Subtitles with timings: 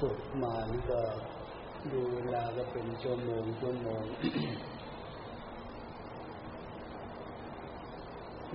[0.00, 1.00] ฝึกมานี่ก็
[1.92, 4.02] ดูเวลาก็เป็นชั่วโมงชั่วโมง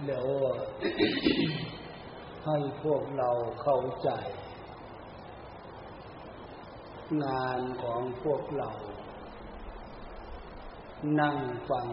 [0.06, 0.28] แล้ว
[2.46, 3.30] ให้พวกเรา
[3.62, 4.10] เข้าใจ
[7.24, 8.70] งานของพวกเรา
[11.22, 11.38] นั่ง
[11.70, 11.88] ฟัง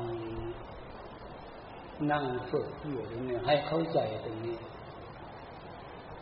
[2.10, 4.58] นั่งฝึกอยู่ตรงนี้ให้เข้าใจตรงนี้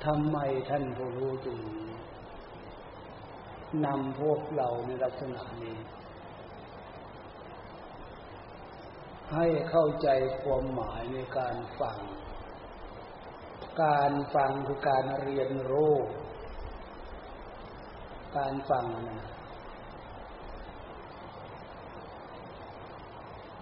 [0.05, 0.37] ทำไม
[0.71, 1.59] ท่านผู้รู้จึง
[3.85, 5.79] นำพวกเราในลักษณะนี้
[9.33, 10.09] ให้เข้าใจ
[10.43, 11.99] ความหมายในการฟัง
[13.85, 15.95] การฟังคือการเรียนรู้
[18.37, 19.31] การฟังนะ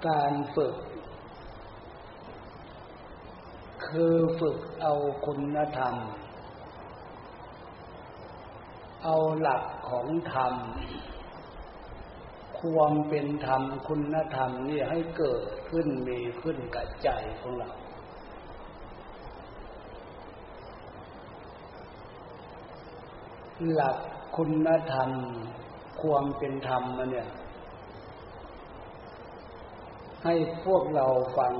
[0.09, 0.75] การฝึก
[3.87, 4.95] คือฝึกเอา
[5.27, 5.95] คุณธรรม
[9.05, 10.55] เอาหลักของธรรม
[12.61, 17.09] ความเป็นธรรมคุณธรรมนี่ให้เกิดขึ้นมีขึ้นกับใจ
[17.41, 17.71] ของเรา
[23.75, 23.97] หลัก
[24.37, 25.11] คุณธรรม
[26.03, 27.29] ความเป็นธรรมมาเนี่ย
[30.25, 30.35] ให้
[30.65, 31.07] พวกเรา
[31.39, 31.55] ฟัง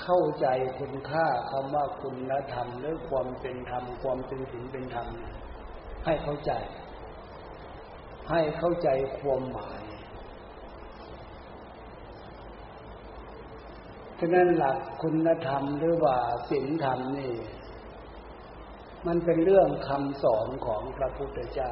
[0.00, 0.46] เข้าใจ
[0.78, 5.34] คุณค่าคำว่าคุณธรรมหรือความเป็นธรรม ความเป็นศีลเป็นธรรมเนี่ย
[6.04, 6.52] ให้เข้าใจ
[8.30, 8.88] ให้เข้าใจ
[9.18, 9.82] ความหมาย
[14.18, 16.16] ฉะนั้นหลักคุณธรรมหรือว่า
[16.50, 17.34] ศีลธรรมนี่
[19.06, 21.70] มันเป็นเรื่องคำสอนของพระพุทธเจ้า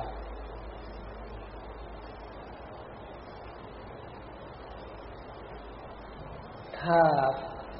[6.80, 7.00] ถ้า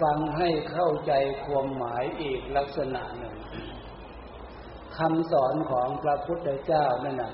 [0.03, 1.13] ฟังให้เข้าใจ
[1.45, 3.37] ความหมายอีกลักษณะหนึ่ง
[4.99, 7.33] คำสอนของพระพุทธเจ้านั่นนะ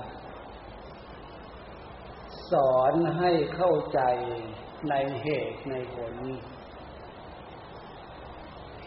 [2.51, 4.01] สอนให้เข้าใจ
[4.89, 4.93] ใน
[5.23, 6.13] เหตุในผล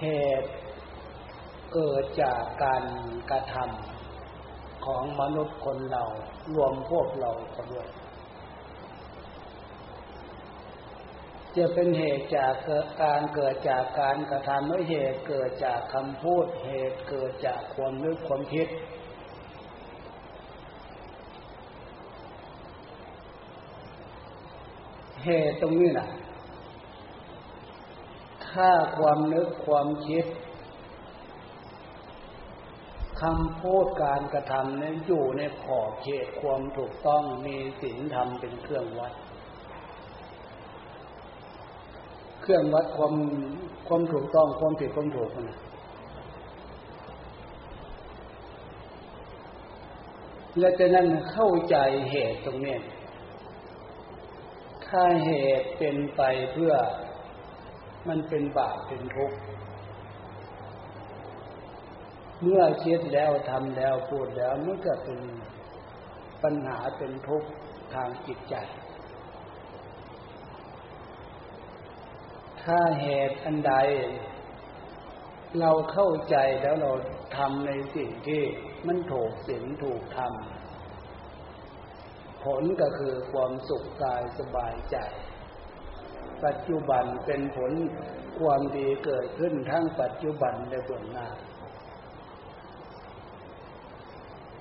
[0.00, 0.06] เห
[0.43, 0.50] ตุ
[1.72, 2.84] เกิดจากการ
[3.31, 6.04] กระทำของมนุษย์คนเรา
[6.54, 7.89] รวมพวกเราก็ด้วย
[11.57, 12.55] จะเป็นเหตุจาก
[13.03, 18.69] การเกิดจากการกระทำไม่เหตุเกิดจากคำพูดเหตุเกิดจากความนึกความคิด
[25.25, 26.09] เหตุตรงนี้นะ
[28.49, 30.25] ถ้าความนึกความคิด
[33.21, 39.13] คำพูดการกระทำนั้นอยู่ในขอบเขตความถูกต้องมีศีลธรรมเป็นเครื่องวัด
[42.42, 43.14] เครื่องวัดความ
[43.88, 45.58] ความถูกต้องความผิดความถูกนะ
[50.58, 51.76] และจะนั่นเข้าใจ
[52.10, 52.76] เหตุตรงนี้
[54.86, 56.22] ถ้าเหตุเป็นไป
[56.53, 56.72] เพื่อ
[58.08, 59.36] มันเป็นบาปเป็นทุกข์
[62.42, 65.19] เมื่อคิดแล้วทำแล้วพูดแล้วมันก็เป็น
[66.42, 67.48] ปัญหาเป็นทุกข์
[67.94, 68.54] ทางจิตใจ
[72.65, 73.75] ถ้าเหตุอันใด
[75.61, 76.93] เราเข้าใจแล้วเรา
[77.37, 78.43] ทำในสิ่งที่
[78.87, 84.97] มันถูกสิ่งถูกทำผลก็คือความสุขกายสบายใจ
[86.45, 87.72] ปัจจุบันเป็นผล
[88.39, 91.28] ความดีเกิดขึ้นทั้งปัจจุบันและเบื้องหน้า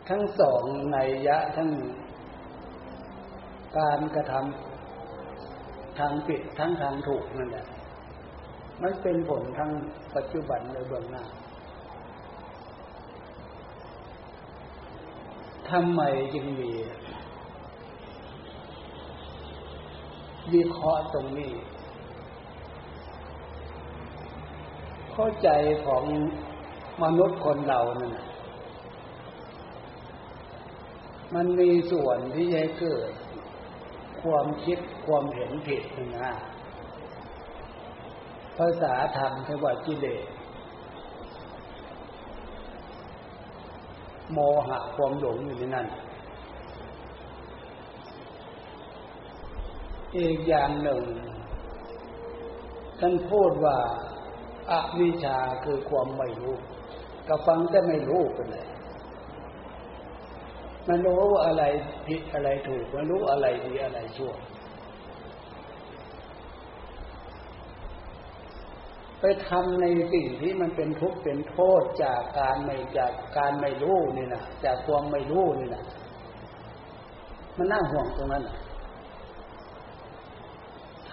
[0.09, 0.97] ทั้งสองใน
[1.27, 1.71] ยะทั้ง
[3.79, 7.67] การกระทำทางผิดทั้งทางถูกนั่นแหละ
[8.81, 9.71] มันเป็นผลทั้ง
[10.15, 11.23] ปัจจุบันและเบื้องหน้า
[15.69, 16.01] ทำไม
[16.33, 16.71] จึงมี
[20.53, 21.53] วิเคราะห์ตรงนี้
[25.11, 25.49] เข้าใจ
[25.85, 26.03] ของ
[27.03, 28.17] มนุษย์คนเรานี่ย
[31.35, 33.11] มันมีส่วนที่จะเกิด
[34.23, 35.83] ความคิดความเห็นผิด
[36.17, 36.33] นะ
[38.57, 40.25] ภาษาธรรมเรียกว่ากิเลส
[44.33, 45.87] โมหะความหลงอยู่ในนั้น
[50.17, 51.01] อีกอย่างหนึ่ง
[52.99, 53.77] ท่านพูดว่า
[54.71, 56.55] อวิชาคือความไม่รู้
[57.27, 58.67] ก็ฟังแต่ไม่รู้กันเลย
[60.87, 61.63] มันรู้ว่าอะไร
[62.07, 64.33] ผิดอะไรถูก มันรู้อะไรดีอะไรชั่ว
[69.21, 75.83] ไปทำในสิ่งที่มันเป็นทุกข์เป็นโทษจากการไม่จากการไม่รู้นี่นะจากความไม่รู้นี่นะ
[77.57, 78.43] มันน่าห่วงตรงนั้น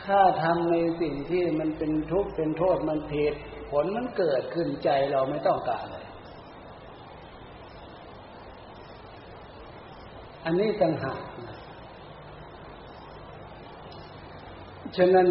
[0.05, 3.35] ถ้าทำในสิ่งที่มันเป็นทุกข์เป็นโทษมันผิด
[3.71, 6.07] ผลมันเกิดขึ้นใจเราไม่ต้องการเลย
[10.45, 11.21] อันนี้ต่างหาก
[14.97, 15.29] ฉะนั้น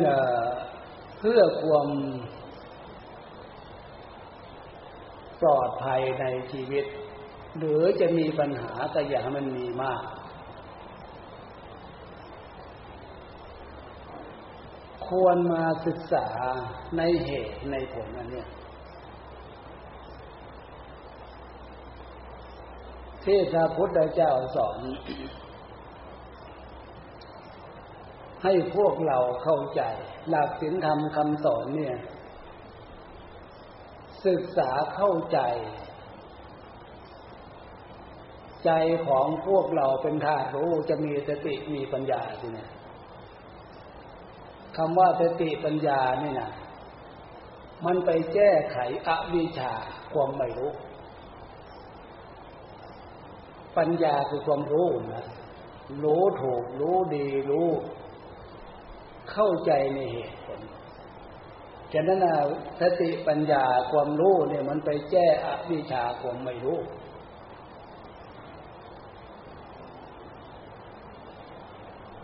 [1.20, 1.88] เพื่อความ
[5.42, 6.86] ปลอดภัยในชีวิต
[7.57, 10.04] หรือจะมีปัญหาแต่อย่าให้มันมีมาก
[15.07, 16.28] ควรมาศึกษา
[16.98, 18.50] ในเหตุในผลนันเนี่ย
[23.24, 24.80] ที่พระพุทธเจ้าสอน
[28.44, 29.81] ให้พวกเราเข้าใจ
[30.30, 31.95] หลักศีลธรรมคำสอนเนี่ย
[34.25, 35.40] ศึกษาเข้าใจ
[38.66, 38.72] ใจ
[39.08, 42.69] ของพวกเราเป็นธาตุรู้จะมีสติมีปัญญาทีเนี่ย
[44.78, 46.52] คำว่าสติปัญญานี่นะ
[47.86, 48.78] มันไปแก้ไข
[49.08, 49.72] อวิชชา
[50.14, 50.72] ความไม่รู้
[53.78, 55.25] ปัญญาคือความรู้นะ
[56.04, 57.69] รู้ถูกรู้ดีรู้
[59.31, 60.60] เข้าใจในเหตุผล
[61.94, 62.19] ฉะนั้น
[62.81, 66.80] สติปัญญาความรู้เนี่ยมันไปแก้อวิชาความไม่รู้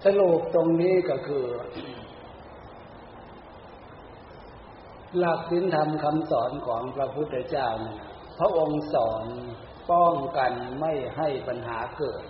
[0.06, 1.45] สรุปตรงนี้ก็คือ
[5.18, 7.98] หลักศีลธรรมคำสอนของพระพุทธเจ้าเนี่ย
[8.39, 9.25] พระองค์สอน
[9.92, 12.24] ป้องกันไม่ให้ปัญหาเกิด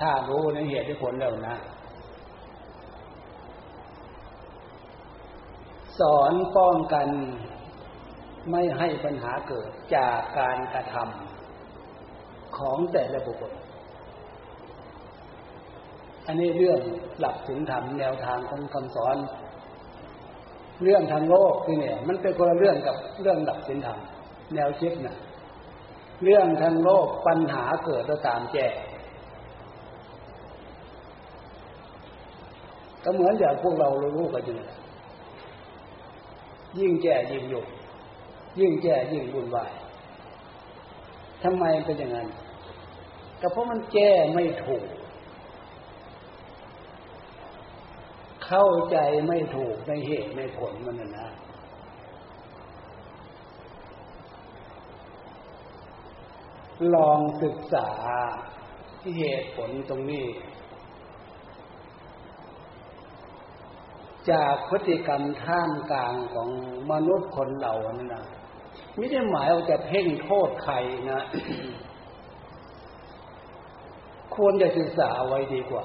[0.00, 1.56] ถ้ารู้ในเหตุที่ผลแล้วนะ
[6.00, 7.08] สอนป้องกัน
[8.50, 13.52] ไม่ให้ปัญหาเกิดจากการกระทำของแต่ละบุคคล
[16.26, 16.80] อันนี้เรื่อง
[17.20, 19.16] หลักถึงธรรมแนวทางของคำสอน
[20.82, 23.98] เรื่องทางโลกที่เนี่ย มันเป็นคนละเรื่องกับเรื่องหลักสินธรรม
[24.54, 25.16] แนวคิดนะ
[26.24, 28.66] เรื่องทางโลกปัญหาเกิดแล้วตามแก้
[33.04, 34.56] ก็เหมือนอย่างพวกเรารู้กันอยู่
[36.80, 37.66] ยิ่งแก่ยิ่งหยุด
[38.60, 39.72] ยิ่งแก่ยิ่งวุ่นวาย
[41.42, 42.28] ทำไมเป็นอย่างนั้น
[43.40, 44.86] ก็เพราะมันแก้ไม่ถูก
[48.46, 48.96] เข้าใจ
[49.28, 51.28] ไม่ถูกในเหตุในผลมันนะ
[56.94, 57.88] ลองศึกษา
[59.00, 60.24] ที่เหตุผลตรงนี้
[64.32, 66.48] จากพฤติกรรมท่ามกลางของ
[66.92, 68.24] มนุษย์คนเหล่านั้นนะ
[68.96, 70.74] ไม่ได้หมายว่าจะเพ่งโทษใคร
[71.10, 71.22] นะ
[74.36, 75.84] ควรจะศึกษาไว้ดีกว่า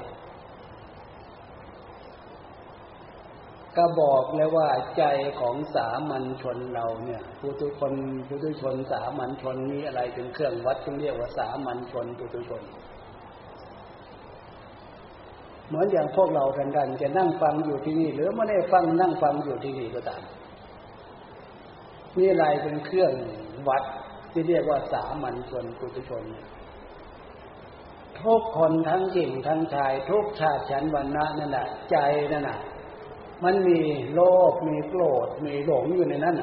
[3.77, 4.67] ก็บอกเลยว่า
[4.97, 5.03] ใจ
[5.39, 7.93] ของสามัญชนเราเนี่ยผู้ทุกคน
[8.27, 12.61] ผู้ทุกชนสามัญชนมีอะไรเป็นเครื่องวัดจึงเรียกว่าสามัญชนผู้ทุกชน
[15.71, 20.21] เหมือนอย่างพวกเรากันกันจะนั่งฟังอยู่ที่นี่ หรือไม่ได้ฟังนั่งฟังอยู่ที่นี่ก็ตาม
[22.17, 23.11] นี่อะไรเป็นเครื่อง
[23.67, 23.83] วัด
[24.31, 26.23] ที่เรียกว่าสามัญชนปุถุชน
[28.21, 31.97] ทุกคนทั้งหญิงทั้งชาย ทุกชาติชั้นวรรณะนั่นแหละใจ
[32.31, 32.59] นั่นแหะ
[33.43, 33.79] มันมี
[34.13, 36.35] โลภมีโกรธมีหลงอยู่ในนั้น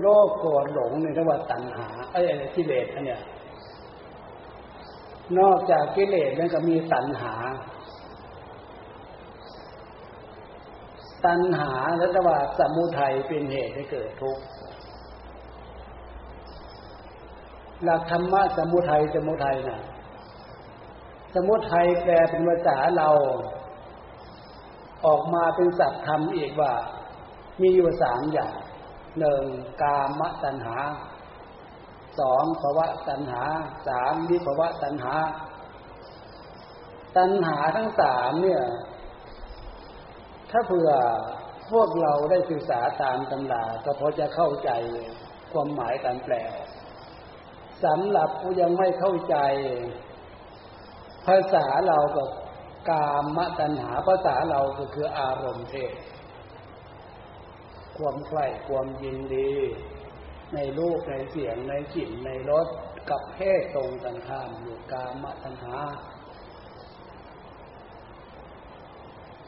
[0.00, 2.20] โลภโกรธหลงในเรียกว่าตัณหาไอ้
[2.54, 3.20] กิเลสอันเนี้ย
[5.38, 7.34] นอกจากกิเลสนั้นก็มีตัณหา
[11.26, 14.44] ตัณหาและตว่าสมุทัยเป็นเหตุให้เกิดทุกข์
[17.84, 19.80] หลักธรรมะสมุทัยสมุทัยนะ
[21.34, 23.10] สมุทัยแปลเป็นภาษาเรา
[25.06, 26.72] ออกมาเป็นสัตว์ธรรมอีกว่า
[27.60, 28.54] มีอยู่สามอย่าง
[29.18, 29.42] หนึ่ง
[29.82, 30.76] กามตัณหา
[32.20, 33.42] สองภาวะตัณหา
[33.88, 35.14] สามวิภาวะตัณหา
[37.16, 38.64] ตัณหาทั้งสามเนี่ย
[40.50, 40.90] ถ้าเผื่อ
[41.72, 44.70] พวกเราได้ศึกษาตามตำราก็พอจะเข้าใจ
[45.52, 46.34] ความหมายการแปล
[47.84, 49.36] สำหรับผู้ยังไม่เข้าใจ
[51.26, 52.24] ภาษาเราก็
[52.90, 55.94] กามตัณหาภาษาเราก็คืออารมณ์เพศ
[57.96, 59.52] ความใคร่ความยินดี
[60.54, 62.66] ในรูปในเสียงในกลิ่นในรส
[63.10, 65.76] กับเพศตรงกันข้ามอยู่กามตัณหา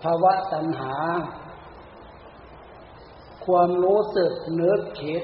[0.03, 0.95] ภาวะตัณหา
[3.47, 5.23] ความรู้สึกนึกคิด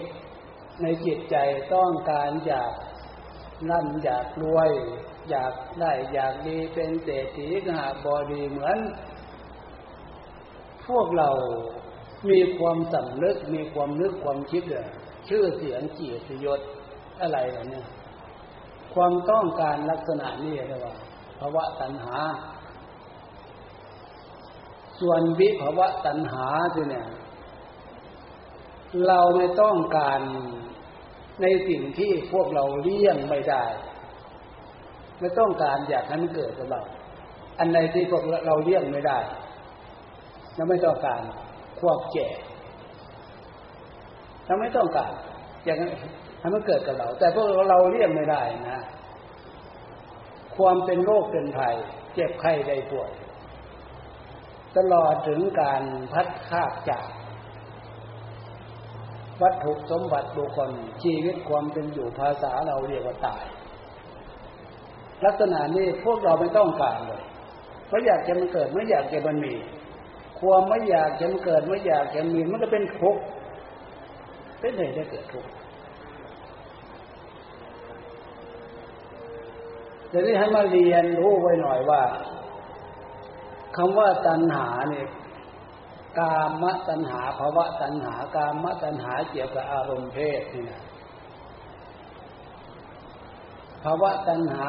[0.82, 1.36] ในจิตใจ
[1.74, 2.72] ต้องการอยาก
[3.70, 4.70] นั่นอยากรวย
[5.30, 8.78] อยากได้อยากดีเป็นเศรษฐีหาบอดีเหมือน
[10.86, 11.30] พวกเรา
[12.30, 14.88] มีความสำนึกมีความนึกความคิดอะ
[15.28, 16.60] ชื่อเสียงเกียรติยศ
[17.20, 17.38] อะไร
[17.70, 17.86] เนี่ย
[18.94, 20.94] ความต้องการลักษณะนี้เรียกว่า
[21.38, 22.16] ภาวะตัณหา
[25.00, 26.46] ส่วนวิภาวะตัณหา
[26.90, 27.06] เนี่ย
[29.06, 30.20] เราไม่ต้องการ
[31.42, 33.64] ในสิ่งที่พวกเราเลี่ยงไม่ได้
[35.20, 36.82] ไม่ต้องการอยากให้มันเกิดกับเรา
[37.58, 39.18] อันใดที่พวกเราเลี่ยงไม่ได้
[40.54, 41.22] เราไม่ต้องการ
[41.80, 42.28] ควบแก่
[44.46, 45.12] เราไม่ต้องการ
[45.64, 45.90] อย่างนั้น
[46.40, 48.80] ให้มันเกิดกับเรา แต่พวกเราเลี่ยงไม่ได้นะ
[50.56, 51.74] ความเป็นโรคเป็นภัย
[52.14, 53.10] เจ็บไข้ได้ป่วย
[54.76, 55.82] ตลอดถึงการ
[56.12, 57.06] พัดคาดจาก
[59.42, 60.70] วัตถุสมบัติบุคคล
[61.02, 63.44] ชีวิตความเป็นอยู่ภาษาเราเรียกว่าตาย
[65.24, 67.22] ลักษณะนี้พวกเราไม่ต้องการเลย
[67.86, 69.54] เพราะอยากจะมันเกิดไม่อยากจะมันมี
[70.40, 73.22] ความไม่อยากจะมันเกิดไม่อยากจะมีมันก็เป็นทุกข์
[74.62, 75.50] เป็นเหตุให้เกิดทุกข์
[80.12, 82.02] จะได้ให้มาเรียนรู้ไว้หน่อยว่า
[83.76, 85.08] คำว่าตัณหาเนี่ย
[86.18, 90.82] กามตัณหาภาวะตัณหากามตัณหาเกี่ยวกับอารมณ์เพศนี่นะ
[93.82, 94.68] ภาวะตัณหา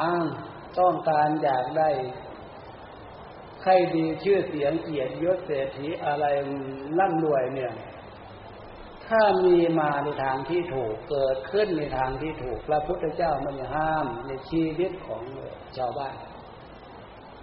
[0.78, 1.90] ต้องการอยากได้
[3.62, 6.24] ใครดีชื่อเสียงเกียรติยศเศรษฐีอะไร
[6.98, 7.72] ร่ำรวยเนี่ย
[9.08, 15.22] ถ้ามีมาในทางที่ถูกเกิดขึ้นในทางที่ถูก พระพุทธเจ้ามันห้ามในชีวิตของ
[15.76, 16.16] ชาวบ้าน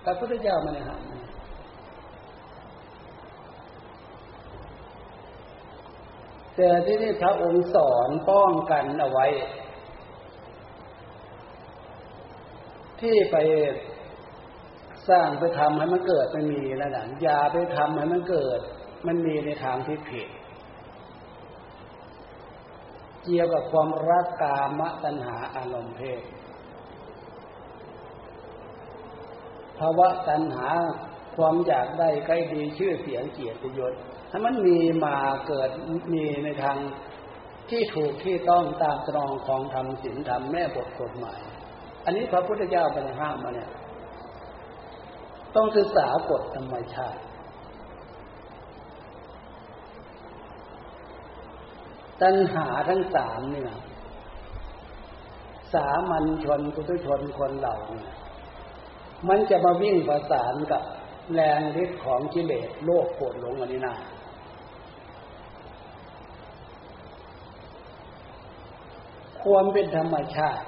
[0.04, 1.04] พระพุทธเจ้ามันห้าม
[6.56, 9.28] แต่ที่นี่พระองค์สอนป้องกันเอาไว้
[13.02, 13.38] ที่ไป
[15.10, 18.60] สร้างไปทำให้มันเกิดมันมีแล้วนะอย่าไปทำให้มันเกิด
[19.08, 20.28] มันมีในทางที่ผิด
[23.24, 26.22] เกี่ยวกับความรักกามตัณหาอารมณ์เพศ
[29.78, 30.68] ภาวะตัณหา
[31.36, 33.94] ความอยากได้ใกล้ดีชื่อเสียงเกียรติยศ
[34.32, 35.70] ถ้ามันมีมาเกิด
[36.14, 36.78] มีในทาง
[37.70, 41.40] ที่ถูกที่ต้องตามตรองของธรรมศีลธรรมแม่บทกฎหมาย
[42.06, 43.70] อันนี้พระพุทธเจ้าเป็นห้ามมาเนี่ย
[45.56, 47.22] ต้องศึกษากฎธรรมชาติ
[52.22, 53.66] ตัณหาทั้งสามเนี่ย
[55.74, 58.10] สามัญชนปุถุชนคนเหล่าเนี่ย
[59.30, 60.84] มันจะมาวิ่งประสานกับ
[61.34, 63.96] แรงฤทธิ์ของกิเลสโลกโกรธหลงอันนี้นะ
[69.44, 70.64] ความเป็นธรรมชาติ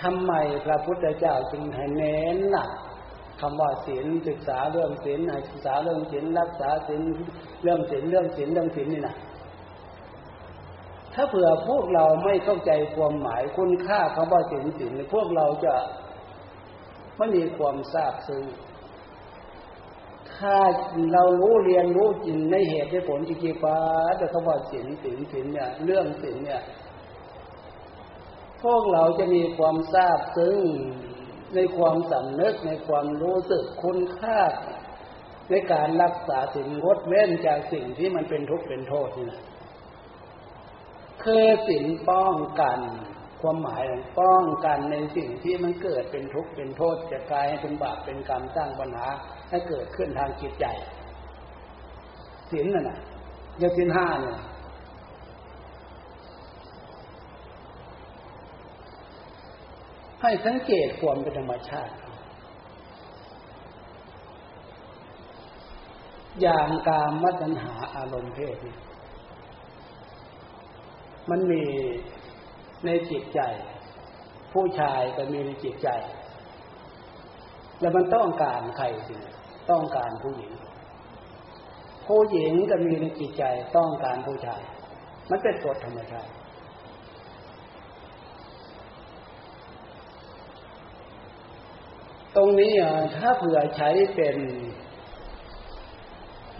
[0.00, 0.32] ทำไม
[0.64, 2.70] พระพุทธเจ้าจึงให้เน้นหนัก
[3.40, 7.02] คำว่าศีลศึกษาเรื่องศีลศึกษาเรื่องศีลรักษาศีล
[7.62, 9.16] เรื่องศีลเรื่องศีลเรื่องศีลนี่นะ
[11.14, 15.74] ถ้าเผื่อพวกเราไม่เข้าใจความหมายคุณค่าคำว่าศีลศีลพวกเราจะ
[17.18, 18.44] ไม่มีความทราบซึ้ง
[20.34, 20.56] ถ้า
[21.12, 23.78] เรารู้เรียนรู้จริงในเหตุในผลจริงๆปา
[24.18, 26.62] แต่คำว่าศีลศีลศีลเนี่ย เรื่องศีลเนี่ย
[28.62, 30.58] พวกเราจะมีความทราบซึ้ง
[31.54, 34.40] ในความสำนึกในความรู้สึกคุณค่า
[35.50, 39.40] ในการรักษาสิ่งงดเว้นจากสิ่งที่มันเป็นทุกข์เป็นโทษนี่นะ
[41.24, 42.78] คือสิ่งป้องกัน
[43.40, 43.84] ความหมาย
[44.20, 49.06] ป้องกันในสิ่งที่มันเกิดเป็นทุกข์เป็นโทษจะกลายให้เป็นบาปเป็นกรรมสร้างปัญหา
[49.50, 50.66] ให้เกิดขึ้นทางจิตใจ
[52.50, 52.98] ศีลน่ะนะ
[53.60, 54.38] ยศีลห้าเนี่ย
[60.22, 61.94] ให้สังเกตความเป็นธรรมชาติ
[66.40, 68.76] อย่างการมัตัญหาอารมณ์เพศนี่
[71.30, 71.62] มันมี
[72.86, 73.40] ในจิตใจ
[74.52, 75.88] ผู้ชายก็มีในจิตใจ
[77.80, 79.16] แล้วมันต้องการใครสิ
[79.70, 80.52] ต้องการผู้หญิง
[82.06, 83.44] ผู้หญิงก็มีในจิตใจ
[83.76, 84.62] ต้องการผู้ชาย
[85.30, 86.32] มันเป็นกฎธรรมชาติ
[92.36, 92.72] ตรงนี้
[93.16, 94.36] ถ้าเผื่อใช้เป็น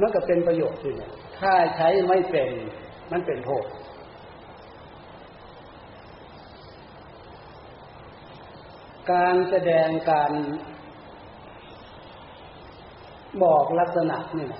[0.00, 0.96] มันก็เป็นประโยชน์ด้วย
[1.38, 2.50] ถ้าใช้ไม่เป็น
[3.12, 3.64] มันเป็นโทษ
[9.10, 10.32] การแสดงการ
[13.42, 14.50] บอกลักษณะนี่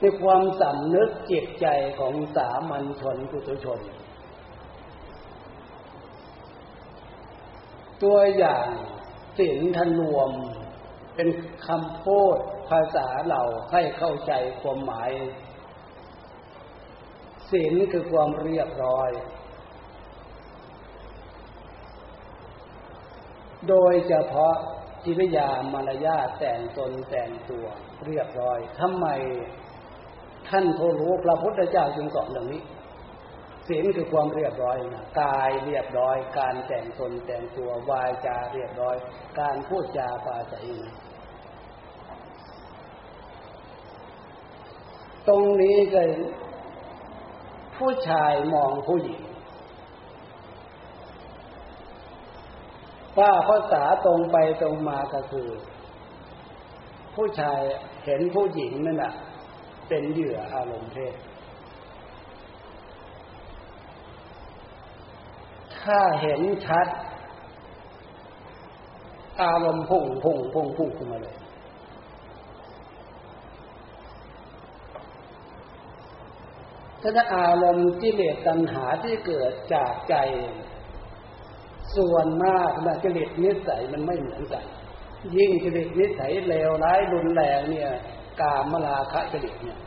[0.00, 1.66] ในความสำนึกจิตใจ
[1.98, 3.80] ของสามัญชนปุถุชน
[8.02, 8.66] ตัวอย่าง
[9.38, 10.30] สินทนวม
[11.14, 11.28] เป็น
[11.66, 12.38] คำพูด
[12.70, 13.42] ภาษาเรา
[13.72, 15.10] ให้เข้าใจความหมาย
[17.50, 19.10] ศีลคือความเรียบร้อย
[23.68, 24.54] โดยเฉพาะ
[25.04, 27.66] จิริยามารยาแต่งตนแต่งตัว
[28.06, 29.06] เรียบร้อยทำไม
[30.48, 32.62] ท่านผู้รู้พระพุทธเจ้าจึงสอนอย่างนี้
[33.68, 38.96] ศีลคือความเรียบร้อยนะกายเรียบร้อย การแต่งตนแต่งตัววาจาเรียบร้อย
[39.40, 40.96] การพูดจาปาใจนะ
[45.28, 46.02] ตรงนี้ก็
[47.76, 49.20] ผู้ชายมองผู้หญิง
[53.18, 55.48] ว่าภาษาตรงไปตรงมาก็คือ
[57.14, 57.60] ผู้ชาย
[58.04, 59.12] เห็นผู้หญิงนั่นแหะ
[59.88, 61.14] เป็นเหยื่ออารมณ์เพศ
[65.78, 66.86] ถ้าเห็นชัด
[69.42, 71.36] อารมณ์พุ่งพุ่งพุ่งพุ่งขึ้นมาเลย
[77.00, 80.14] ถ้าอารมณ์กิเลสตัณหาที่เกิดจากใจ
[81.96, 84.64] ส่วนมากนะกิเลสนิสัยมันไม่เหมือนกัน
[85.36, 87.90] ยิ่งกิเลสนิสัยเลวร้ายรุนแรงเนี่ย
[88.40, 89.78] กามลาคะกิเลสเนี่ย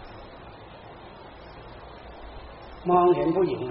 [2.89, 3.61] มองเห็นผู้หญิง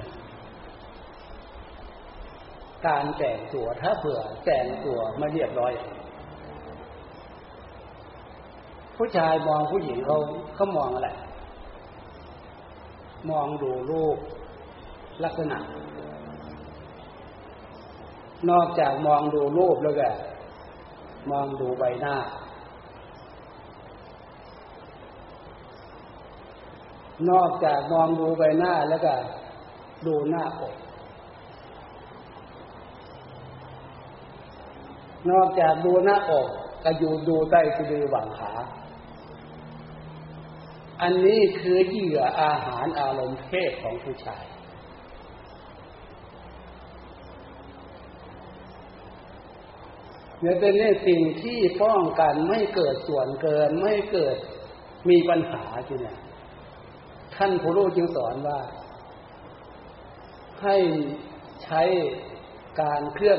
[2.87, 5.73] การแต่งตัวถ้าเผื่อแต่งตัวไม่เรียบร้อย
[8.97, 10.19] ผู้ชายมองผู้หญิงเขา
[10.55, 11.11] เขามองอะไร
[13.31, 14.19] มองดูรูป
[15.25, 15.59] ลักษณะ
[18.49, 20.09] นอกจากมองดูรูปแล้วก็
[21.31, 22.17] มองดูใบหน้า
[27.31, 29.13] นอกจากมองดูใบหน้าแล้วก็
[30.07, 30.75] ดูหน้าอก
[35.31, 36.49] นอกจากดูหน้าอก
[36.85, 38.53] ก็อยู่ดูใต้สะดือหว่างขา
[41.03, 44.45] อันนี้คือเหยื่ออาหารอารมณ์เพศของผู้ชาย
[50.43, 54.37] เนี่ยเป็นนี่สิ่งที่ป้องกันไม่เกิดส่วนเกินไม่เกิด
[55.09, 56.19] มีปัญหาทีเนี่ย
[57.35, 58.59] ท่านผู้รู้จึงสอนว่า
[60.63, 60.77] ให้
[61.65, 61.83] ใช้
[62.81, 63.39] การเครื่อง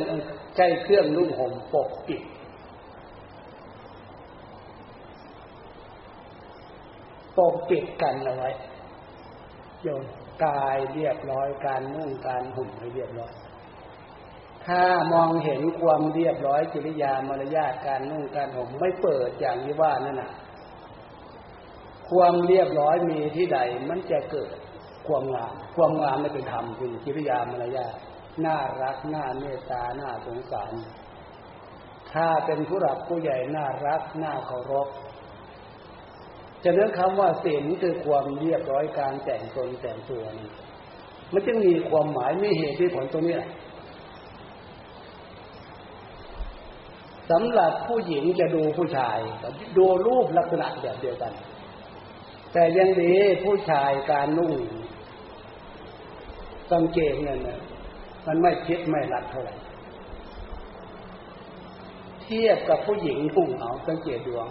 [0.56, 2.22] ใช้เครื่องนุ่งห่มปกปิด
[7.38, 8.52] ปกปิดกันเอาไว้
[9.84, 10.04] โยน
[10.46, 13.32] กายเรียบร้อยการนุ่งการห่มให้เรียบร้อย
[14.68, 14.82] ถ้า
[15.14, 20.32] มองเห็นความเรียบร้อยจริยามารยาทการนุ่งการห่มไม่เปิดอย่างที่ว่านั่นน่ะ
[22.10, 24.56] ความเรียบร้อยมีที่ใดมันจะเกิด
[25.08, 27.96] ความงาม ความงามไม่เป็นธรรมคือจริยามารยาท
[28.46, 30.74] น่ารักน่าเมตตาน่าสงสาร
[32.14, 34.88] ถ้าเป็นผู้หลักผู้ใหญ่น่ารักน่าเคารพ
[36.64, 40.50] ฉะนั้นคำว่าศีลคือความเรียบร้อยการแต่งตนแต่งตัวนี่
[41.34, 43.38] มันจึงมีความหมายไม่เหตุที่ผลตรงนี้
[47.32, 49.18] สำหรับผู้หญิงจะดูผู้ชาย
[49.78, 51.34] ดูรูปลักษณะแบบเดียวกัน
[52.54, 53.14] แต่ยังดี
[53.44, 54.54] ผู้ชายการนุ่ง
[56.72, 57.60] กางเกงเนี่ย
[58.28, 59.56] มันไม่คิดไม่รัดเท่าไหร่
[62.22, 64.48] เทียบกับผู้หญิงนุ่งเอาสังเกตดวง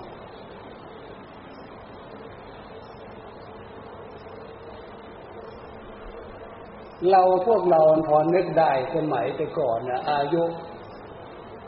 [7.11, 10.43] เราพวกเราพอนึกได้สมัยแต่ก่อนนะอายุ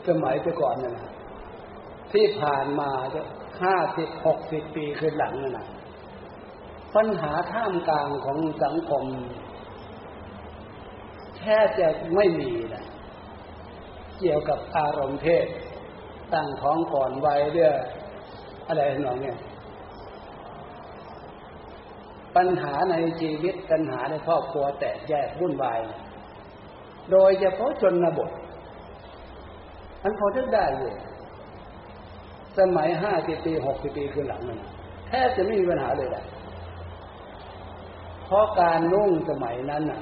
[0.07, 1.09] สมัยแต่ก่อนนะ
[2.13, 3.21] ที่ผ่านมาจะ
[3.63, 5.67] ห้าสิบหกสิบปีขึ้นหลังนะ
[6.95, 9.05] ปัญหาท่ามกลางของสังคม
[11.37, 12.83] แทบจะไม่มีนะ
[14.19, 15.45] เกี่ยวกับอารมณ์เพศ
[16.33, 17.75] ตั้งท้องก่อนไว้เรื่อง
[18.67, 19.37] อะไรหนองเนี่ย
[22.35, 25.79] ปัญหาในชีวิตปัญหาในครอบครัวแตกแยกวุ่นวาย
[27.11, 28.29] โดยเฉพาะชนบท
[30.03, 30.91] มันพอทึกได้อยู่
[32.59, 34.59] สมัยห้าสิบปีหกสิบปีขึ้นหลังนั้น
[35.07, 36.23] แทบจะไม่มีปัญหาเลยแหละ
[38.25, 40.01] เพราะการนุ่งสมัยนั้นน่ะ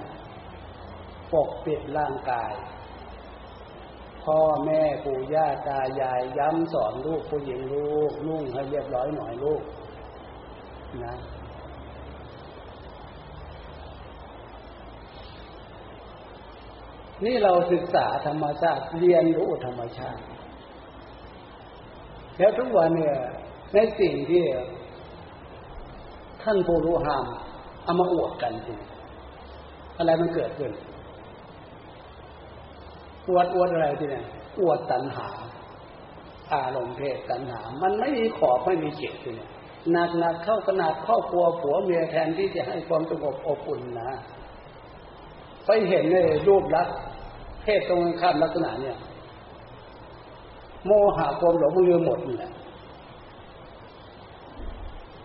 [1.33, 2.51] ปกปิดร่างกาย
[4.23, 9.61] พ่อแม่ปู่ย่าตายายย้ำสอนลูกผู้หญิงลูก นุ่งให้เรียบร้อยหน่อยลูก
[11.05, 11.15] นะ
[17.25, 20.21] นี่เราศึกษาธรรมชาติเรียนรู้ธรรมชาติ
[22.37, 23.17] แล้วทุกวันเนี่ย
[23.73, 24.43] ในสิ่งที่
[26.43, 27.25] ท่านผู้รู้หาม
[27.83, 28.79] เอามาอวดกันจริง
[29.97, 30.71] อะไรมันเกิดขึ้น
[33.29, 34.25] อวดอวดอะไรที่เนี่ย
[34.59, 35.27] อวดตัณหา
[36.53, 39.49] อารมณ์เพศตัณหา มันไม่มีขอบไม่มีเขตที่เนี่ย
[39.91, 44.11] หนักหนักเข้าขนาดครอบครัวผัวเมียแทนที่จะให้ความสงบอบอุ่นนะ
[45.65, 46.97] ไปเห็นในรูปลักษณ์
[47.63, 48.97] เพศตรงข้ามลักษณะเนี่ย
[50.85, 52.51] โมหะความหลงลืมหมดนี่แหละ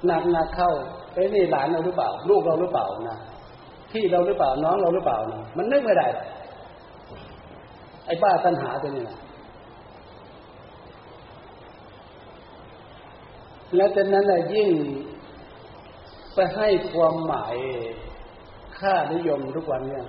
[0.07, 0.71] หนักหนักเข้า
[1.15, 3.19] ไอ้นี่หลานเราหรือเปล่า ลูกเราหรือเปล่านะ
[3.93, 6.07] พี่เราหรือเปล่าน้องเราหรือเปล่านะมันนึกไม่ได้
[8.07, 9.19] ไอ้บ้าตัณหาตัวนี้นะ
[13.77, 14.71] แล้วจากนั้นแหละยิ่ง
[16.35, 17.57] ไปให้ความหมาย
[18.79, 20.07] ค่านิยมทุกวันเนี่ย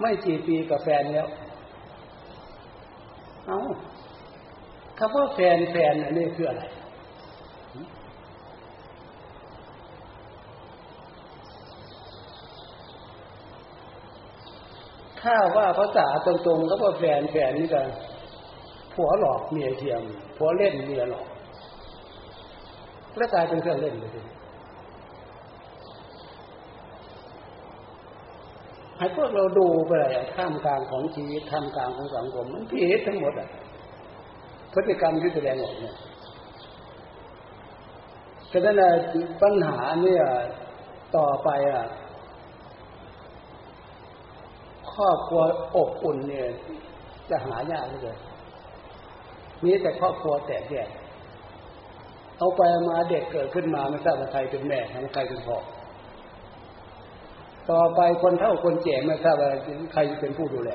[0.00, 1.28] ไม่กี่ปีกับแฟนแล้ว
[3.46, 3.58] เอา
[4.98, 6.64] คำว่าแฟนแฟนอันนี้คืออะไร
[15.20, 17.86] ถ้าว่าภาษาตรงๆก็ว่าแฟนแฟนนี่กัน
[18.94, 20.02] ผัวหลอกเมียเทียม
[20.36, 21.26] ผัวเล่นเมียหลอก
[23.16, 24.10] แล้วกลายเป็นเครื่องเล่นเลย
[28.98, 33.48] ให้พวกเราดูไปเลยท่ามกลางของชีวิตท่ามกลางของสังคมมันผิดทั้งหมดอะ
[34.72, 35.96] พฤติกรรมที่แสดงออกเนี่ย
[38.52, 38.76] ฉะนั้น
[39.42, 40.24] ปัญหาเนี่ย
[41.16, 41.86] ต่อไปอะ
[44.94, 45.40] ครอบครัว
[45.76, 46.46] อบอุ่นเนี่ย
[47.30, 48.18] จะหายากเลย
[49.64, 50.88] มีแต่ครอบครัวแตกแยก
[52.38, 54.78] เอาไปมาเด็กเกิดขึ้นมาไม่ทราบว่าใครเป็นแม่
[55.14, 55.56] ใครเป็นพ่อ
[57.70, 59.50] ต่อไปคนเท่าคนแก่ไม่ทราบว่า
[59.92, 60.72] ใครเป็นผู้ดูแล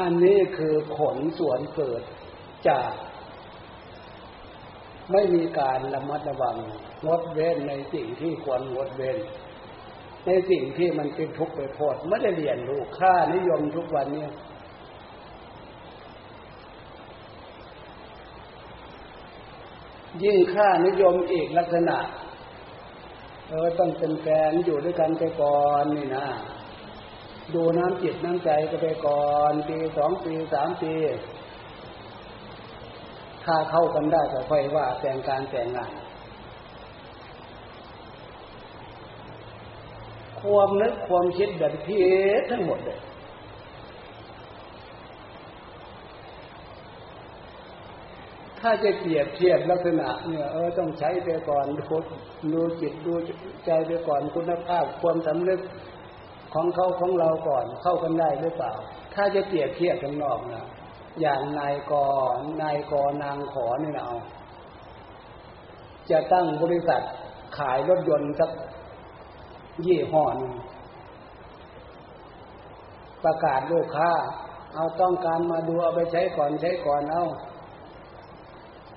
[0.00, 2.02] อันนี้คือผลส่วนเกิด
[2.68, 2.92] จาก
[5.12, 6.56] ไม่มีการระมัดระวัง
[7.06, 9.18] งดเว้นในสิ่งที่ควรงดเว้น
[10.26, 14.26] ในสิ่งที่มันเป็นทุกข์ไปโทษไม่ได้เรียนรู้ค่านิยมทุกวันนี้
[20.24, 21.98] ยิ่งค่านิยมอีกลักษณะ
[23.48, 26.26] เออต้องเป็นแฟนอยู่ด้วยกันไปก่อนนี่นะ
[27.54, 30.94] ดูน้ำจิตน้ำใจก็ไปก่อนปีสองปีสามปี
[33.44, 35.92] ถ้าเข้ากันได้ก็ค่อยว่าแต่งการแต่งงาน
[40.40, 42.00] ความนึกความคิดแบบพี
[42.40, 42.98] ษทั้งหมดเลย
[48.60, 51.96] ถ้าจะเปรียบเทียบลักษณะเนี่ยเออต้องใช้ไปก่อนดู
[52.52, 53.12] ดูจิตดู
[53.66, 55.60] ใจไปก่อนคุณภาพความสำนึก
[56.54, 58.72] ของเขาของเราก่อนเข้ากันได้หรือเปล่า
[59.14, 60.64] ถ้าจะเปรียบเทียบข้างนอกนะ
[61.20, 61.92] อย่างนายก
[62.62, 62.92] นายก
[63.22, 64.18] นางขอนี่นะเอา
[66.10, 67.02] จะตั้งบริษัท
[67.58, 68.50] ขายรถยนต์สัก
[69.86, 70.54] ยี่ห้อนึง
[73.24, 74.10] ประกาศลูกค้า
[74.74, 77.24] เอาต้องการมาดูเอาไปใช้ก่อนใช้ก่อนเอา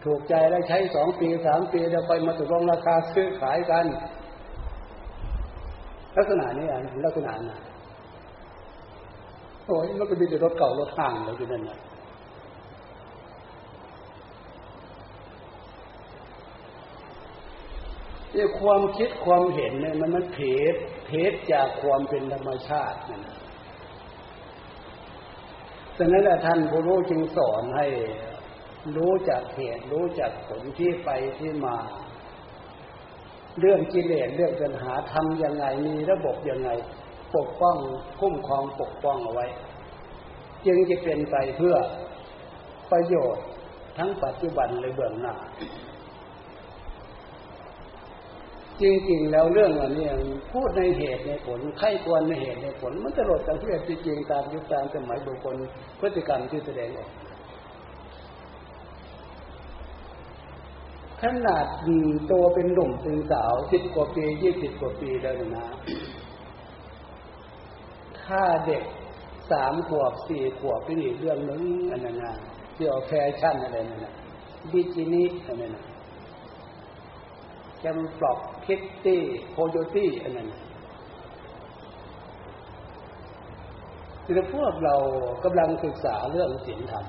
[0.04, 3.86] ถูกใจแล้วใช้สองปีสามปีแล้วไปมาตกลงราคาซื้อขายกัน
[6.18, 7.62] ลักษณะนี้อะลักษณะน่ะ
[9.66, 11.80] โอ้ยมันก็มีแต่รถเก่ารถห่างเลยที่นั่นนะ
[18.36, 20.40] นี่ความคิดความเห็นเนี่ยมันมันเพ
[20.74, 20.76] ศ
[21.08, 23.22] เพศจากความเป็นธรรมชาตินั่น
[25.98, 27.88] ดังนั้นท่านผู้รู้จึงสอนให้
[28.98, 31.78] รู้จักเหตุรู้จักผลที่ไปที่มา
[33.60, 36.70] เรื่องกิเลสเรื่องปัญหาทำยังไงมีระบบยังไง
[37.36, 37.78] ปกป้อง
[38.20, 39.48] คุ้มครองปกป้องเอาไว้
[40.65, 41.76] จึงจะเป็นไปเพื่อ
[42.91, 43.46] ประโยชน์
[43.98, 45.36] ทั้งปัจจุบันและเบื้องหน้า
[48.82, 50.08] จริงๆแล้วเรื่องอันนี้
[50.54, 55.56] พูดในเหตุในผลไข้ควรในเหตุในผล มันตลอดจากที่จริงตามยุคตามสมัยบุคคล
[56.00, 57.10] พฤติกรรมที่แสดงออก
[61.22, 61.66] ขนาด
[62.28, 65.66] โตเป็นหนุ่มเป็นสาวสิบกว่าปียี่สิบกว่าปีแล้วนะ
[68.22, 68.84] ถ้าเด็ก
[69.52, 72.36] สามขวบสี่ขวบเป็นอีกเรื่องนึงอันนั้นนะ
[72.76, 74.14] ที่เอาแฟชั่นอะไรนั่นนะ
[74.72, 75.86] บิกินี่อันนั้นนะ
[77.80, 80.48] แคมปลอกคิตตี้โคโยตี้อันนั้น
[84.26, 84.96] คือพวกเรา
[85.44, 87.06] กำลังศึกษาเรื่องศีลธรรม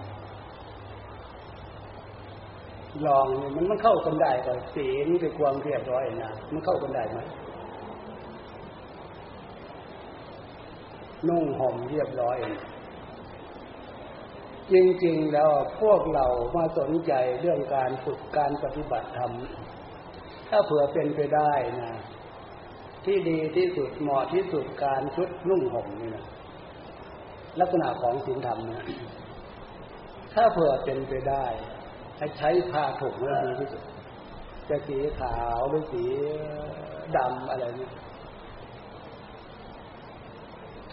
[3.07, 7.19] ลองมันมันเข้ากันได้กับศีลกับความเรียบร้อยนะมันเข้ากันได้ไหม
[11.29, 12.37] นุ่งห่มเรียบร้อย
[14.73, 14.75] จ
[15.05, 15.51] ริงๆแล้ว
[15.81, 16.27] พวกเรา
[16.57, 19.33] มาสนใจเรื่องการฝึกการปฏิบัติธรรม
[20.49, 21.53] ถ้าเผื่อเป็นไปได้
[21.83, 21.93] นะ
[23.05, 26.25] ที่ดีที่สุดเหมาะที่สุดการชุดนุ่งห่มนี่นะ
[27.61, 28.85] ลักษณะของศีลธรรมนะ
[30.35, 31.47] ถ้าเผื่อเป็นไปได้
[32.19, 33.83] ให้ใช้ผ้าถุงแล้วดีที่สุด
[34.69, 36.05] จะสีขาวหรือสี
[37.17, 37.89] ดำอะไรนี่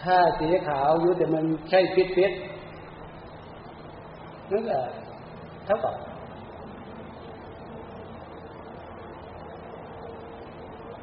[0.02, 2.32] ถ้าสีขาวอยู่แต่มันใช่ฟิตฟิต
[4.50, 4.84] นั่นแหละ
[5.64, 5.94] เท่ากับ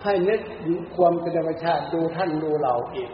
[0.03, 0.41] ให้นึก
[0.95, 3.09] ความเป็นธรรมชาติดูท่านดูเราเอง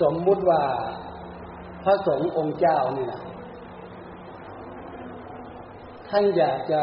[0.00, 0.62] สมมุติว่า
[1.84, 3.22] พระสงฆ์องค์เจ้านี่นะ
[6.14, 6.82] ท่านอยากจะ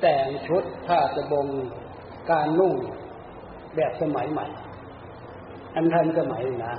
[0.00, 1.46] แต่งชุดผ้าสบง
[2.30, 2.74] การนุ่ง
[3.76, 4.46] แบบสมัยใหม่
[5.74, 6.74] อันทันสมัยนะ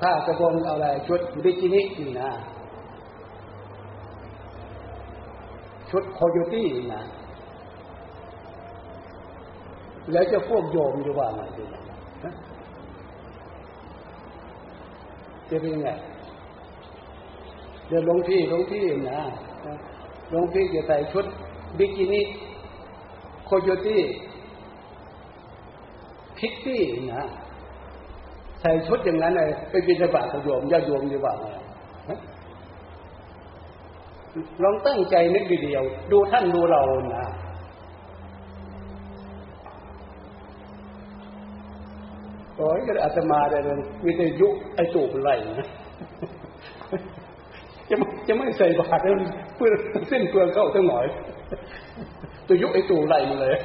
[0.00, 2.30] ผ้ากระโปรงอะไรชุดบิกินี่นี่นะ
[5.90, 7.02] ชุดโคโยตี้นะ
[10.12, 11.64] แล้วจะพวกโยมอยู่ว่าไงดี
[15.50, 15.88] จะเป็นไง
[17.88, 19.20] เดี๋ยวลงพี่ลงพี่นะ
[20.34, 21.24] ลงพี่จะใส่ชุด
[21.78, 22.24] บิกินี่
[23.46, 24.02] โคโยตี้
[26.38, 26.82] พิกซี่
[27.14, 27.24] นะ
[28.60, 31.34] ใส่ชุดอย่างนั้นเลยไปบินบาตกับโยมญาโยมอยู่า
[34.62, 36.82] ลองตั้งใจนึกดีเดียว ดูท่านดูเรา
[37.16, 37.26] นะ
[42.56, 43.74] โอ้ยก็อาตมาได้เลย
[44.04, 45.68] มีแต่ยุไอตูบไหลนะ
[48.28, 49.08] จะไม่ใส่บาตร
[49.56, 49.70] เพื่อ
[50.08, 51.06] เส้นเปลืองเข้าตั้งหน่อย
[52.46, 53.56] ตัวยุไอ้ตูไหลมาเลย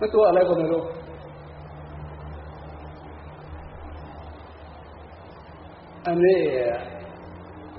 [0.00, 0.82] มันตัวอะไรก็ไม่รู้
[6.06, 6.40] อันนี้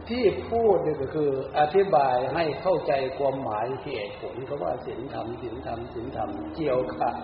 [0.10, 1.30] ที่พูดเนี่ยก็คือ
[1.60, 7.16] อธิบายให้เข้าใจความหมายเหตุผลเขาว่าศีลธรรมศีลธรรมศีลธรรมเกี่ยวกับ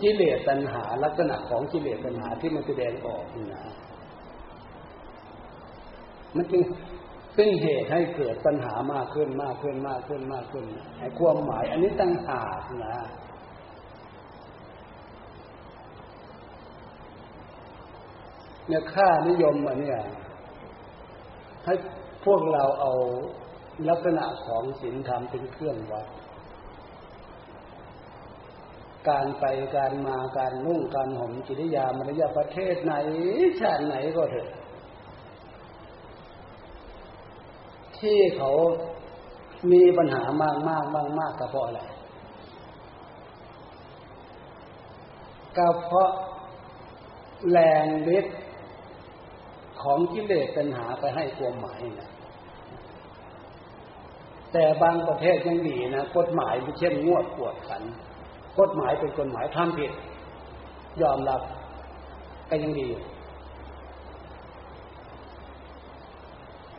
[0.00, 3.62] กิเลสตัณหาลักษณะของกิเลสตัณหาที่มันแสดงออกนี่นะ
[6.36, 6.62] มันจึง
[7.34, 10.64] เป็นเหตุให้เกิดปัญหามากขึ้นมากขึ้นมากขึ้นมากขึ้น
[10.98, 12.98] ไอ้ความหมาย อันนี้ตั้งหากนะ
[18.68, 20.00] เนี่ยค่านิยมอันเนี่ย
[21.64, 21.74] ให้
[22.24, 22.92] พวกเราเอา
[23.88, 26.06] ลักษณะของศีลธรรมเป็นเครื่องวัด
[29.08, 29.44] การไป
[29.76, 32.92] การมาการนุ่งการห่มกิริยามารยาประเทศไหน
[33.60, 34.48] ชาติไหนก็เถอะ
[38.00, 38.50] ที่เขา
[39.72, 41.82] มีปัญหามากมากมากมากก็เพราะอะไร
[45.56, 46.10] ก็เพราะ
[47.50, 48.26] แรงเล็ด
[49.82, 52.10] ของกิเลสปัญหาไปให้ความหมายนะ
[54.52, 57.82] แต่บางประเทศยังดีนะกฎหมายเช่นงวดปวดขัน
[58.60, 59.92] กฎหมายเป็นกฎหมายทำผิด
[61.02, 61.40] ยอมรับ
[62.48, 62.88] ก็ยังดี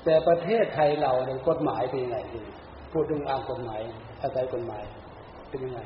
[0.05, 2.17] แต่ประเทศไทยเราเนี่ยกฎหมายเป็นยังไง
[2.93, 3.81] พูดถึงอ้างกฎหมาย
[4.21, 4.83] อาศัยกฎหมาย
[5.49, 5.79] เป็นยังไง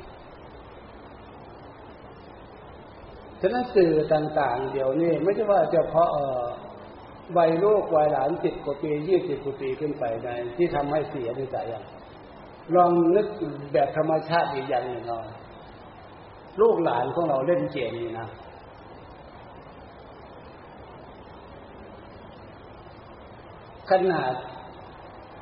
[3.40, 6.10] ฉะนั้นสื่อต่างๆ เดี๋ยวนี้ไม่ใช่ว่าเฉพาะ
[7.38, 11.84] วัยลูกวัยหลานสิบกว่าปียี่สิบกว่าปีขึ้นไปในที่ทำให้เสียในใจอย่าง
[12.74, 13.26] ลองนึก
[13.72, 15.18] แบบธรรมชาติอีกอย่างหนึ่งเรา
[16.60, 18.28] ลูกหลานของเราเล่นเกมนี่นะ
[23.90, 24.34] ขนาด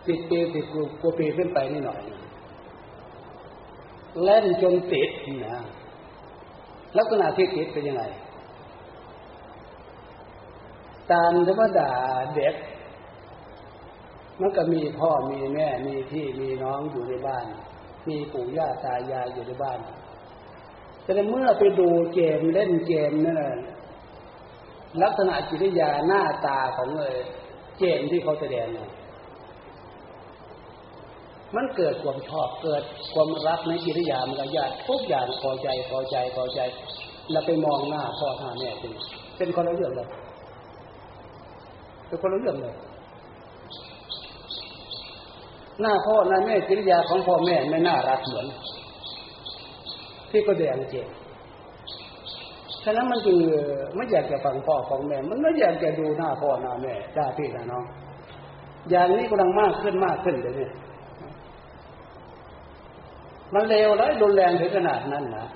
[0.07, 0.75] สิบปีสิบก
[1.05, 2.01] ว่าปีขึ้นไปนี่หน่อย
[4.25, 5.11] เล่นจนติด
[5.47, 5.63] นะ
[6.99, 8.03] ลักษณะที่ติดเป็นยังไง
[11.13, 11.91] ตามธรรมดา
[12.35, 12.55] เด็ก
[14.41, 17.47] มันก็มีพ่อมีแม่ มีพี่มีน้องอยู่ในบ้าน
[18.09, 19.79] มีปู่ย่าตายายอยู่ในบ้าน
[21.03, 23.55] แต่เมื่อไปดูเกมเล่นเกมนั่นแหละ
[25.03, 27.17] ลักษณะจิตวิยาหน้าตาของเลย
[27.79, 28.91] เกมที่เขาแสดงเนี่ย
[31.57, 32.83] มันเกิดความชอบเกิด
[33.13, 36.61] ความรักในจิตวิยามันก็ยากทุกอย่างพอใจพอใจพอใจ
[37.31, 38.93] แล้วไปมองหน้าพ่อหน้าแม่เป็น
[39.37, 40.09] เป็นคนละเรื่องเลย
[42.07, 42.75] เป็นคนละเรื่องเลย
[45.81, 48.47] หน้าพ่อหน้าแม่กิริยาของพ่อแม่ไม่น่ารักเหมือน
[50.31, 51.07] ที่ก็แดงเจ็บ
[52.85, 53.37] ฉะนั้นมันจึง
[53.97, 57.85] ไม่อยากจะฟังพ่อของแม่ มันไม่อยากจะดูหน้าพ่อหน้าแม่จ้าพี่นะน้อง
[58.91, 60.73] อย่างนี้กำลังมากขึ้นมากขึ้นเลยเนี่ย
[63.55, 65.47] มันเลวแล้วรุนแรงถึงขนาดนั้นนะ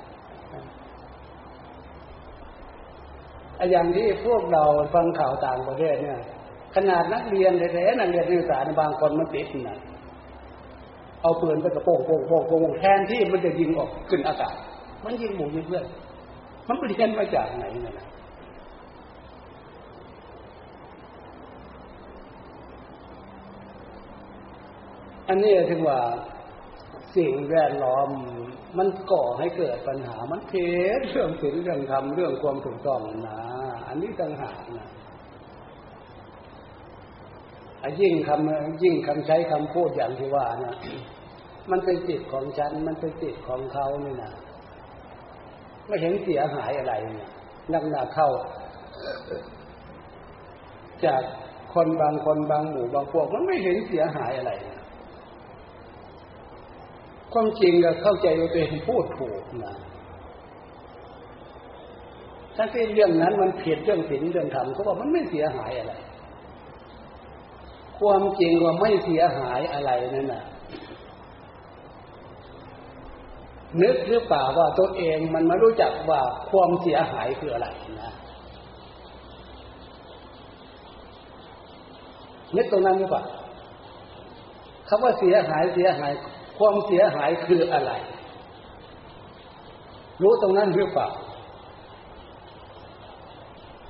[3.70, 6.20] อย่างที่พวกเราฟังข่าวต่างประเทศเนี่ย
[6.76, 9.78] ขนาดนักเรียนแท้ๆนักเรียนนักศึกษาบางคนมันติดนะ
[11.22, 14.54] เอาปืนไปกระโปงโปงโปงโปงแทนที่มันจะยิงออกขึ้นอากาศ
[15.04, 15.84] มันยิงหมู่ยิงเพื่อน
[16.68, 18.08] มันไปเรียนมาจากไหนเนี่ยนะ
[25.28, 26.00] อันนี้ถึงว่า
[27.16, 28.08] สิ่งแวดล้อม
[28.78, 30.54] มันก่อให้เกิดปัญหามันเท
[31.10, 33.38] เรื่องศีลเรื่องธรรมเรื่องความถูกต้องนะ
[33.88, 34.88] อันนี้ต่างหากนะ
[38.00, 40.74] ยิ่งคำยิ่งคำใช้คำพูดอย่างที่ว่านะ
[41.70, 44.32] มันเป็นจิตของฉัน มันเป็นจิตของเขานี่นะ
[45.86, 47.30] ไม่เห็นเสียหายอะไรเนี่ย
[47.72, 48.28] นักหนาเข้า
[51.04, 51.22] จาก
[51.74, 54.82] คนบางคนบางหมู่บางพวกมันไม่เห็นเสียหายอะไรนะ
[57.32, 59.74] ความจริงก็เข้าใจว่าตัวเองพูดถูกนะ
[62.56, 65.94] ถ้าที่เรื่องนั้นมันผิดเรื่องศีลเรื่องธรรมเขาบอกมันไม่เสียหายอะไร
[67.98, 70.44] ความจริงว่าไม่เสียหายอะไรนั่นน่ะ
[73.82, 77.68] นึกหรือเปล่าว่าตัวเองมันไม่รู้จักว่าความเสียหายคืออะไร
[78.02, 78.12] นะ
[82.56, 83.22] นึกตรงนั้นหรือเปล่า
[84.88, 86.12] คำว่าเสียหายเสียหาย
[86.58, 87.92] ความเสียหายคืออะไร
[90.22, 91.08] รู้ตรงนั้นหรือเปล่า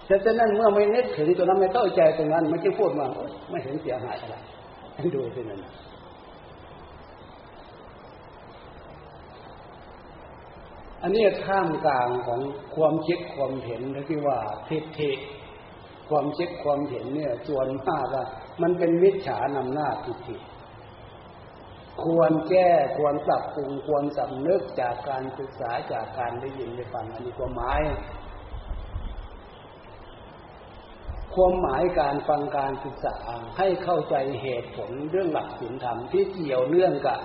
[0.07, 3.07] แต่ฉะนั้นเมื่อไม่นึกถึงตรงนั้นไม่เข้าใจตรงนั้น มันจะพูดมา
[3.51, 4.37] ไม่เห็นเสียหายอะไร
[5.14, 5.64] ดูสินั่น
[11.06, 12.40] อันนี้ท่ามกลางของ
[12.76, 14.38] ความคิดความเห็นที่ว่า
[14.68, 15.12] ทิฏฐิ
[16.08, 18.26] ความคิดความเห็นเนี่ยส่วนมากอะ
[18.62, 20.36] มันเป็นมิจฉานำหน้าทิฏฐิ
[22.02, 27.80] ควรแก้ควรปรับปรุงควรสำนึกจากการศึกษาจากการได้ยินได้ฟังอันนี้ความหมาย
[31.34, 33.16] ความหมายการฟังการศึกษา
[33.58, 37.20] ให้เข้าใจเหตุผลเรื่องหลักศีลธรรมที่เกี่ยวเนื่องกับ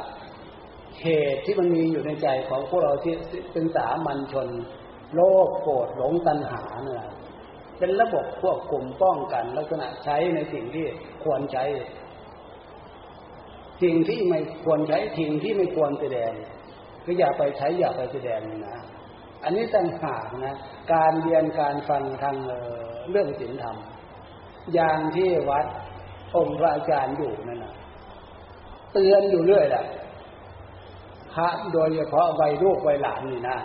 [1.04, 3.14] เหตุที่มันมีอยู่ในใจของพวกเราที่
[3.54, 4.48] เป็นสามัญชน
[5.14, 7.06] โลภโกรธหลงตัณหาเนี่ย
[7.80, 10.86] เป็นระบบควบคุมป้องกันลักษณะใช้ในสิ่งที่
[11.24, 11.66] ควรใช้
[13.84, 16.32] สิ่งที่ไม่ควรใช้สิ่งที่ไม่ควรแสดง
[17.06, 18.78] ก็อย่าไปใช้อย่าไปแสดงนะ
[19.44, 20.56] อันนี้ต่างหากนะ
[20.94, 22.36] การเรียนการฟังทาง
[23.10, 23.78] เรื่องศีลธรรม
[24.74, 25.66] อย่างที่วัด
[26.36, 27.74] องค์พระอาจารย์อยู่นั่นนะ
[28.94, 29.86] เตือนอยู่เรื่อยแหละ
[31.34, 33.58] พระโดยเฉพาะวัยลูกวัยหลานนี่นะ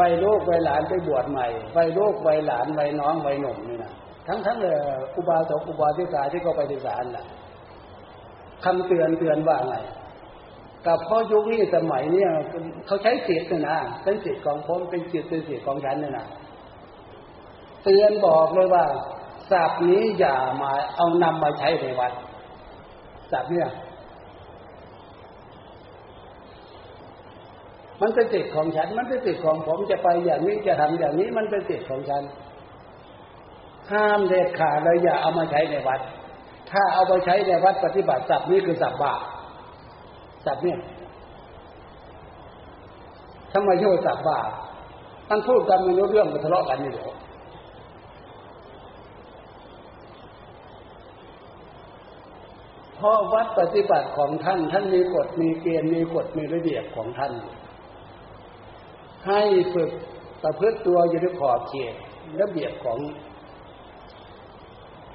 [0.00, 1.46] วัยลูกวัยหลานไปบวชใหม่
[1.76, 3.92] วัยลูกวัยหลานวัยน้องวัยหนุ่มนี่นะ
[4.26, 4.76] ทั้งทั้งเลย
[5.16, 7.26] อุบาสกอุบาสิกาที่เขาไปศึกษาแหละ
[8.64, 9.76] คำเตือนเตือนว่าไง
[10.86, 12.30] กับพ่อยุคนี้สมัยเนี่ย
[12.86, 16.26] เขาใช้สิทธิ์นะเป็นสิทธิ์ของผมเป็นสิทธิ์เป็นสิทธิ์ของฉันเนี่ยนะ
[17.84, 18.84] เตือนบอกเลยว่า
[19.50, 22.12] ศัพท์นี้อย่ามาเอานำมาใช้ในวัด
[23.32, 23.68] ศัพท์เนี่ย
[28.02, 32.22] มันเป็นสิทธิ์ของฉัน มันเป็นสิทธิ์ของผมจะไปอย่างนี้จะทำอย่างนี้มันเป็นสิทธิ์ของฉัน
[33.92, 36.00] ห้ามเด็ดขาดเลยอย่าเอามาใช้ในวัด
[36.70, 39.20] ถ้าเอาไปใช้ในวัดปฏิบัติสับนี้คือสับบาป
[40.46, 40.78] สับเนี่ย
[43.52, 44.48] ทำไมโยสับบาป
[45.28, 47.10] ตั้งพูดกันไม่รู้เรื่องมาทะเลาะกันนี่เดี๋ยว
[52.96, 57.32] เพราะวัดปฏิบัติของท่าน ท่านมีกฎมีเกณฑ์มีกฎมีระเบียบของท่าน
[59.26, 59.40] ให้
[59.74, 59.90] ฝึก
[60.42, 61.94] ประพฤติตัวอยู่ในขอบเขต
[62.40, 62.98] ระเบียบของ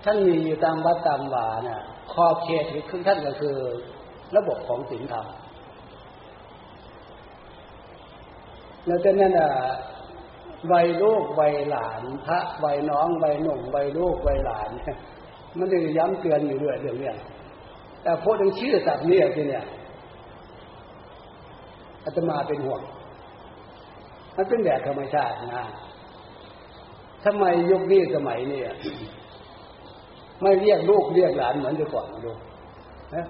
[0.04, 1.82] ท่านมีอยู่ตามวัดตามวาเนี่ย
[2.14, 3.58] ขอบเขตของท่านก็คือ
[4.36, 5.28] ระบบของศีลธรรม
[8.86, 9.50] แล้วจากนั้นอะ
[10.72, 14.70] วัยลูกวัยหลาน พระวัยน้องวัยหนุ่มวัยลูกวัยหลาน
[15.58, 17.12] มันจะย้ำเตือนอยู่ด้วยเรื่องนี้
[18.02, 19.66] แต่พูดถึงชื่อสัตว์เนี่ยทีเนี่ย
[22.06, 22.82] อาตมาเป็นห่วง
[24.36, 25.66] มันเป็นแบบธรรมชาตินะ
[27.26, 28.62] ทำไมยุคนี้สมัยนี้
[30.42, 32.32] ไม่เรียกลูกเรียกหลานเหมือนแต่ก่อนดู
[33.16, 33.26] นะ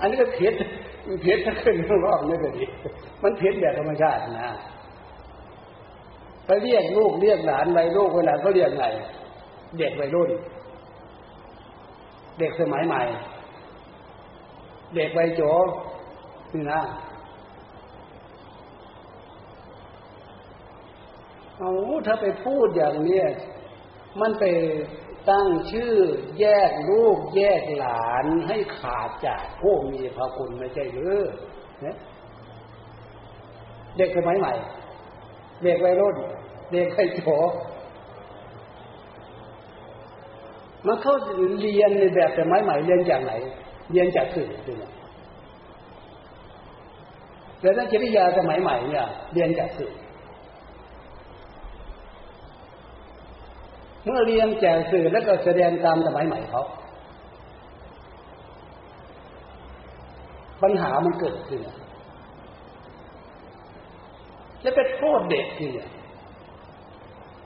[0.00, 0.54] อันนี้ก็เพี้ยน
[1.22, 2.64] เพี้ยนขึ้นรอบนี่ก็ดี
[3.22, 4.50] มันเพี้ยนแบบธรรมชาตินะ
[6.46, 8.84] ไปเรียกลูกเรียกหลานไปลูกเวลาก็เรียกไง
[9.78, 10.30] เด็กวัยรุ่น
[12.38, 13.02] เด็กสมัยใหม่
[14.94, 15.42] เด็กวัยโจ
[16.52, 16.80] นี่นะ
[21.62, 21.74] เอา
[22.06, 23.26] ถ้าไปพูดอย่างเนี้ย
[24.20, 24.44] มันไป
[25.30, 25.94] ตั้งชื่อ
[26.40, 31.18] แยกลูกแยกหลานให้ขาดจากผู้มีพระคุณไม่ใช่หรือ
[31.82, 31.96] เนี่ย
[33.96, 34.52] เด็กสมัยใหม่
[35.62, 36.16] เด็กวัยรุ่น
[36.72, 37.20] เด็กไอ้โฉ
[40.86, 41.14] มันเข้า
[41.60, 43.32] เรียนในแบบสมัยใหม่เรียนจากไหน
[43.90, 44.78] เรียนจากสื่อจริง
[47.60, 49.92] แต่ถ้าจริยาสมัยใหม่เนี่ย เรียนจากสื่อ
[54.04, 56.62] เมื่อเรียนจกสื่อแล้วก็แสดงตามสมัยใหม่เขา
[60.62, 61.60] ปัญหามันเกิดขึ้น
[64.62, 65.88] แล้วไปโทษเด็กที่เนี่ย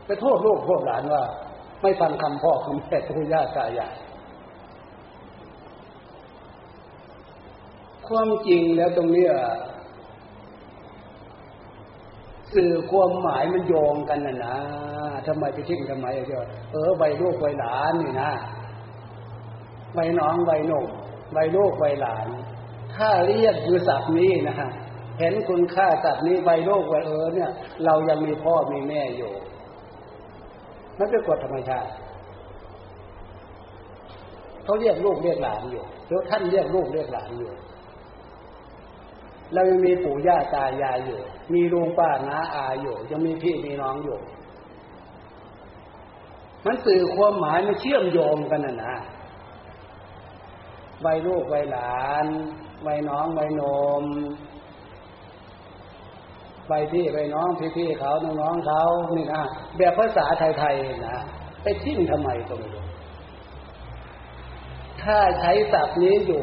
[0.06, 1.22] ไปโทษลูกโทษหลานว่า
[1.82, 3.96] ไม่ฟังคำพ่อคำแม่ปู่ย่าตายาย
[8.08, 9.26] ความจริงแล้วตรงนี้
[12.56, 14.56] สื่อความหมายมันโยงกันนะนะ
[15.26, 18.30] ทำไมจะทิ้งทำไมเจ้าเออใบลูกใบหลานนี่นะ
[19.94, 20.86] ใบน้องใบหนุ่ม
[21.32, 22.26] ใบลูกใบหลาน
[22.94, 24.70] ถ้าเรียกคือศัพท์นี้นะฮะ
[25.18, 27.50] เห็นคุณค่าศัพท์นี้ใบโลกใบเออเนี่ย
[27.84, 29.32] เรายังมีพ่อมีแม่อยู่
[30.98, 31.90] มันเป็นกฎธรรมชาติ
[34.64, 37.50] เขาเรียกลูกเรียกหลานอยู่แล้วท่านเรียกลูกเรียกหลานอยู่
[39.52, 41.20] เรายังมีปู่ย่าตายายอยู่
[41.54, 44.18] มีลุงป้าน้าอาอยู่ ยังมีพี่มีน้องอยู่
[46.66, 48.96] มันสื่อความหมายมันเชื่อมโยงกันนะนะ
[51.02, 52.26] ใบลูกใบหลาน
[52.84, 53.62] ใบน้องใบน
[54.02, 54.04] ม
[56.68, 58.82] ใบพี่ใบน้องพี่พี่เขาน้องน้องเขา
[59.16, 59.42] นี่นะ
[59.76, 61.16] แบบภาษาไทยๆนะ
[61.62, 62.85] ไปทิ้งทำไมก็ไม่รู้
[65.06, 66.42] ถ้าใช้ศัพท์นี้อยู่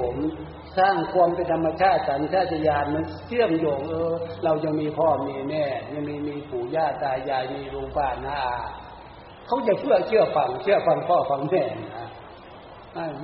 [0.78, 8.40] สร้างความเป็นธรรมชาติสัญชาตญาณมันเชื่อมโยงเออ เรายังมีพ่อมีแม่ยังมีมีปู่ย่าตายายมีลุงป้าน้า
[9.48, 11.64] เขาจะเชื่อเชื่อฟังเชื่อฟังพ่อฟังแม่
[11.96, 12.08] นะ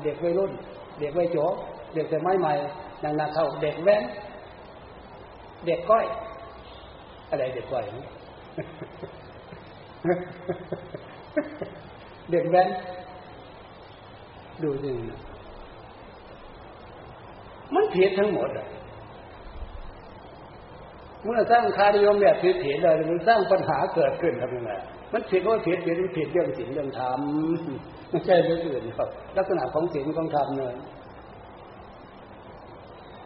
[0.03, 0.51] เด็กวัยรุ่น
[0.99, 1.37] เด็กวัยโจ
[1.93, 2.53] เด็กแต่ไม่ใหม่
[3.03, 4.03] นังนาเขาเด็กแว้น
[5.65, 6.05] เด็กก้อย
[7.29, 7.85] อะไรเด็กก้อย
[12.31, 12.69] เด็กแว้น
[14.63, 14.91] ดูสิ
[17.75, 18.67] มันผิดทั้งหมดอะ
[21.23, 24.71] เมื่อสร้างคาริยมแบบผิดผิดเลยมันสร้างปัญหาเกิดขึ้นทำยังไง
[25.13, 27.21] มันผิดว่าผิดผิดมันผิดเรื่องศีลเรื่องธรรม
[28.09, 30.73] ไม่ใช่เรื่องอื่นครับลักษณะของศีลของธรรมเนี่ย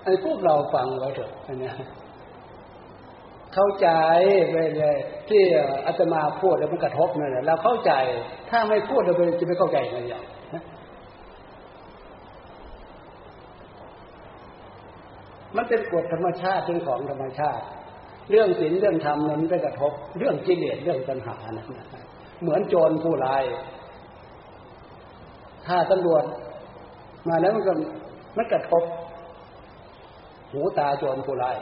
[0.04, 1.72] ไอ้พวกเราฟังไว้เถอะอันนี้
[3.54, 3.89] เข้าใจ
[4.52, 4.98] ไปเลย
[5.30, 5.41] ที่
[5.88, 7.94] อาตมาพูดแล้วมันกระทบเนั่นแหละเราเข้าใจ
[8.50, 10.24] ถ้าไม่พูดเราจะไม่เข้าใจไงอย่าง
[15.56, 17.64] มันเป็นกฎธรรมชาติเป็นของธรรมชาติ
[18.30, 21.66] เรื่องศีลเรื่องธรรมนั้นไปกระทบ เรื่องกิเลสเรื่องปัญหานะ
[22.41, 23.43] เหมือนโจรผู้ร้าย
[25.68, 26.24] ถ้าตำรวจ
[27.30, 27.74] มาแล้วมันก็
[28.38, 28.84] มันกระทบ
[30.51, 31.58] หูตาโจรผู้ร้าย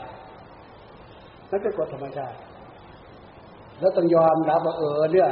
[1.50, 2.38] นั่นเป็นกฎธรรมชาติ
[3.80, 5.30] แล้วต้องยอมรับว่าเออเนี่ย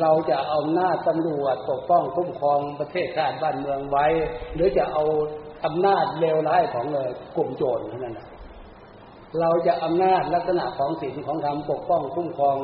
[0.00, 4.06] เราจะเอาหน้าตำรวจปกป้องคุ้มครองประเทศชาติบ้านเมืองไว้
[4.54, 5.04] หรือจะเอา
[5.64, 8.28] อำนาจเลวร้ายของเลยกลุ่มโจรนั่นแหละ
[9.40, 12.58] เราจะอำนาจลักษณะของศีลของธรรมปกป้องคุ้มครอง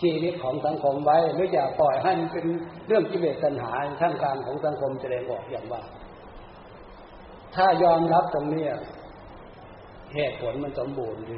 [0.00, 2.46] ชีวิตของสังคมไว้หรือจะปล่อยให้มันเป็น
[2.86, 5.82] เรื่องกิเลสตัณหาท่ามกลางของสังคมแสดงออกอย่างว่า
[7.54, 8.64] ถ้ายอมรับตรงนี้
[10.14, 11.36] เหตุผลมันสมบูรณ์ดี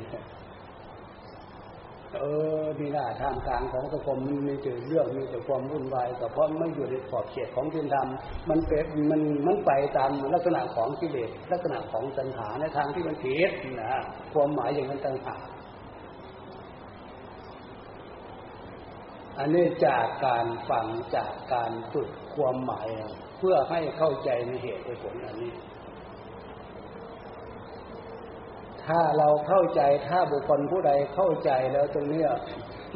[2.17, 2.25] เอ
[2.61, 8.09] อมีหน้าทามกลางของสังคมมันมีแต่เรื่องมีแต่ความวุ่นวายแต่เพราะไม่อยู่ในขอบเขตของศีลธรรม
[8.51, 13.51] มันเป็นมันมันไปตามลักษณะของกิเลสลักษณะของตัณหาในทางที่มันผิด
[13.81, 14.03] นะ
[14.33, 15.37] ความหมายอย่างนั้นต่างหา
[19.39, 20.87] อันนี้จากการฟัง
[21.17, 22.89] จากการฝึกความหมาย
[23.39, 25.53] เพื่อให้เข้าใจในเหตุผลอันนี้
[28.89, 32.31] ถ้าเราเข้าใจถ้าบุคคลผู้ใดเข้าใจแล้วตรงเนี้ย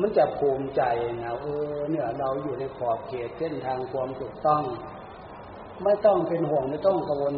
[0.01, 0.82] มันจะภูมิใจ
[1.22, 4.62] นะเออเนี่ยเราอยู่ในขอบเขตเส้นทางความถูกต้อง
[5.84, 7.34] ไม่ต้องเป็นห่วงไม่ต้องกังวล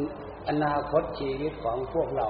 [0.48, 2.28] อนาคตชีวิตของพวกเรา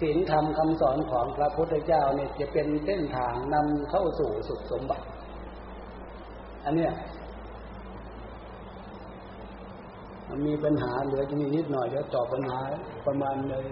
[0.00, 5.06] ศีลธรรมคำสอนของพระพุทธเจ้าเนี่ยจะเป็นเส้นทางนำเข้าสู่สุดสมบัติ
[6.64, 6.92] อันเนี้ย
[10.46, 12.58] มีปัญหาเหลือจะมีนิดหน่อยเดี๋ยวตอบปัญหา
[13.06, 13.64] ประมาณเลย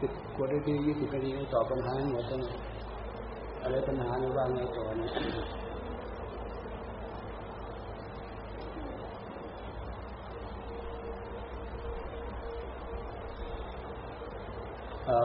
[0.00, 2.42] สิบกว่านาทียี่สิบนาทีตอบปัญหาหมดแล้ว
[3.62, 5.10] อะไรปัญหาในว่าไงต่อนี่ย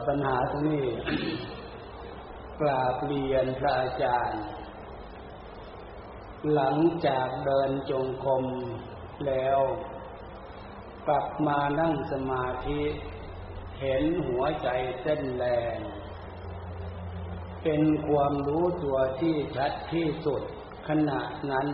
[0.08, 0.86] ปัญหาตรงนี้
[2.60, 4.42] กราบเรียนพระอาจารย์
[6.54, 6.76] หลัง
[7.08, 8.46] จากเดินจงกรม
[9.28, 9.60] แล้ว
[11.08, 12.82] กลับมานั่งสมาธิ
[13.86, 14.70] เห็นหัวใจ
[15.02, 15.46] เต้นแร
[15.78, 15.80] ง
[17.64, 20.42] เป็นความรู้ตัวที่ชัดที่สุด
[20.88, 21.20] ขณะ
[21.52, 21.68] นั้น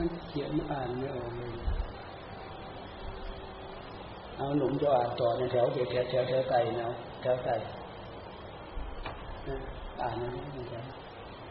[0.00, 1.52] มันเขียนอ่านไม่ออกเลย
[4.36, 6.88] เอาหนุ่มจะอ่านต่อใน แถวแถวแถวแถวแถวไก่นะ
[7.20, 7.54] แถวไก่
[10.00, 10.82] อ่านนะ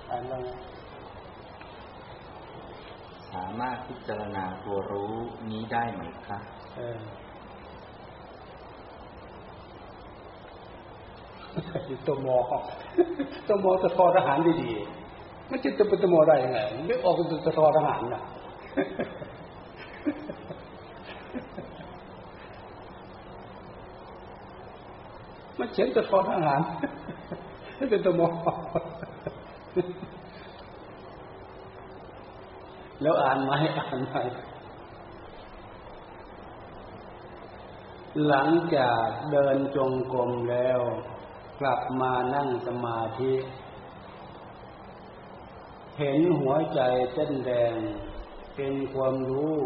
[0.10, 0.39] อ่านว่า
[3.32, 5.14] สามารถพิจารณาตัวรู้
[5.52, 6.38] นี้ได้ไหมคะ
[6.76, 6.98] เออ
[12.08, 12.38] ตัวมอ
[13.48, 18.24] ตัวมอจะทอทหารดีๆมันจะจะเป็นตัวมอได้ยังไงนึกออกเป็นตัวทอทหารนะ
[25.60, 26.62] มัน เขียนตัวทอทหาร
[27.78, 28.30] นี่เป็นตัวมอ
[33.02, 34.16] แล้วอ่านไหมอ่านไหม
[38.28, 40.80] หลังจากเดินจงกรมแล้ว
[41.60, 43.34] กลับมานั่งสมาธิ
[46.00, 46.82] เห็นหัวใจ
[47.14, 47.76] เต้นแดง
[48.56, 49.58] เป็นความรู้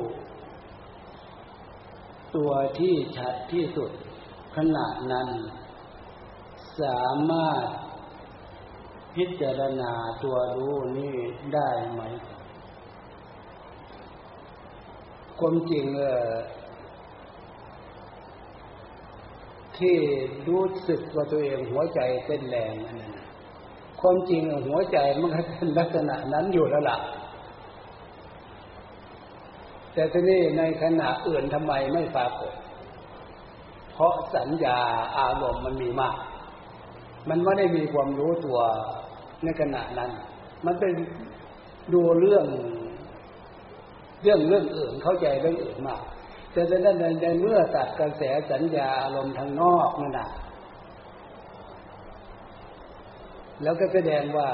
[2.36, 3.92] ตัวที่ชัดที่สุด
[4.56, 5.30] ขณะนั้น
[6.82, 7.66] สามารถ
[9.16, 9.92] พิจารณา
[10.24, 11.16] ตัวรู้นี้
[11.54, 12.02] ได้ไหม
[15.40, 16.30] ความจริงเออ
[19.78, 19.98] ที่
[20.48, 23.28] รู้สึกว่าตัวเองหัวใจเต้นแรงนั่นนะ
[24.02, 26.98] ความจริงหัวใจมันก็เป็นลักษณะนั้นอยู่แล้วล่ะ
[29.94, 32.54] แต่ทีนี้ในขณะอื่นทำไมไม่ปรากฏ
[33.94, 34.80] เพราะสัญญา
[35.18, 36.16] อารมณ์มันมีมาก
[37.30, 38.60] มันไม่ได้มีความรู้ตัว
[39.44, 40.12] ในขณะนั้น
[40.66, 40.92] มันเป็น
[41.94, 42.46] ดูเรื่อง
[44.24, 46.02] เรื่องเรื่องอื่นเข้าใจเรื่องอื่นมาก
[46.52, 50.30] แต่ในนั้นในเมื่อตัดกระแสสัญญาอารมณ์ทางนอกนั่นนะ
[53.64, 54.50] แล้วก็แสดงว่า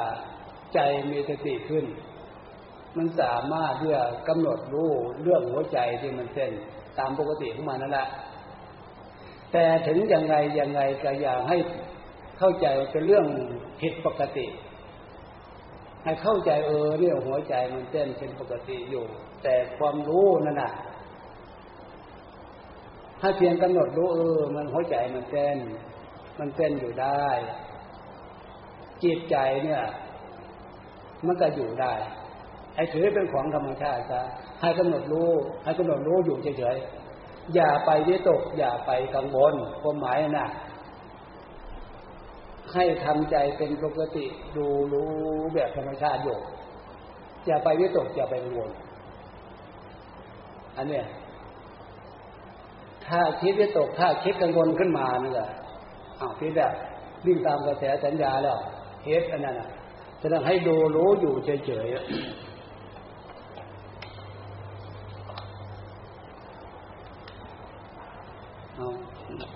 [0.73, 0.79] ใจ
[1.11, 1.85] มีสติขึ้น
[2.97, 3.97] มันสามารถเพื่อ
[4.27, 4.91] กำหนดรู้
[5.21, 6.51] เรื่องหัวใจที่มันเส้น
[6.99, 8.07] ตามปกติของมันนั่นแหละ
[9.51, 11.57] แต่ถึงยังไงยังไงก็อยากให้
[12.39, 13.25] เข้าใจเป็นเรื่อง
[13.81, 14.47] ผิดปกติ
[16.03, 19.05] ให้เข้าใจเออเรื่องหัวใจมันเต้นเป็นปกติอยู่
[19.43, 20.71] แต่ความรู้นั่นน่ะ
[23.21, 25.57] ถ้าเพียงกำหนดรู้เออ มันหัวใจมันเต้น
[26.39, 27.25] มันเต้นอยู่ได้
[29.03, 29.83] จิตใจเนี่ย
[31.25, 31.93] มันก็อยู่ได้
[32.75, 34.21] ไอ้ถือเป็นของธรรมชาติซะ
[34.61, 35.29] ให้กำหนดรู้
[35.63, 40.47] ให้กำหนดรู้อยู่เฉยๆอย่าไปวิตก อย่าไปกังวลความหมายน่ะ
[42.75, 44.25] ให้ทำใจเป็นปกติ
[44.57, 45.11] ดูรู้
[45.53, 46.37] แบบธรรมชาติอยู่
[47.45, 48.71] อย่าไปวิตกอย่าไปกังวล
[50.77, 51.05] อันเนี้ย
[53.07, 55.49] ถ้าคิดจะตกถ้าคิดกังวลขึ้นมานี่แหละ
[56.19, 56.71] อ้าวคิดแบบ
[57.25, 58.57] วิ่งตามกระแสสัญญาแล้ว
[59.03, 59.69] เฮดอันนั้นอะ
[60.21, 61.97] จะต้องให้ดูรู้อยู่เฉยๆ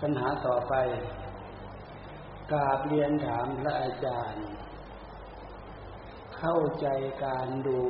[0.02, 0.74] ปัญหาต่อไป
[2.52, 4.46] กราบเรียนถามพระอาจารย์
[6.38, 6.88] เข้าใจ
[7.26, 7.82] การดู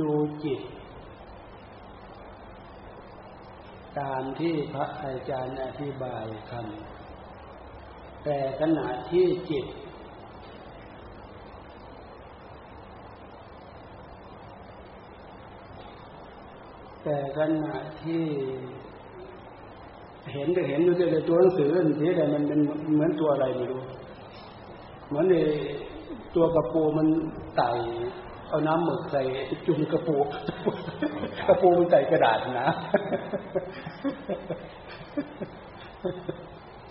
[0.00, 0.12] ดู
[0.44, 0.60] จิต
[3.98, 9.66] ตามที่พระอาจารย์อธิบายคำแต่ขณะที่จิต
[17.04, 18.24] แต่ขณะที่
[20.32, 21.70] เห็นก็เห็นดูแต่ตัวหนังสือ
[22.02, 22.60] นี่แต่มันเป็น
[22.94, 23.82] เหมือนตัวอะไรไม่รู้
[25.08, 25.34] เหมือนใน
[26.34, 27.08] ตัวกระปูมัน
[27.56, 27.70] ไต่
[28.48, 29.22] เอาน้ำหมึกใส่
[29.66, 30.16] จุ่มกระปู
[31.48, 32.68] กระปูมันใส่กระดาษนะ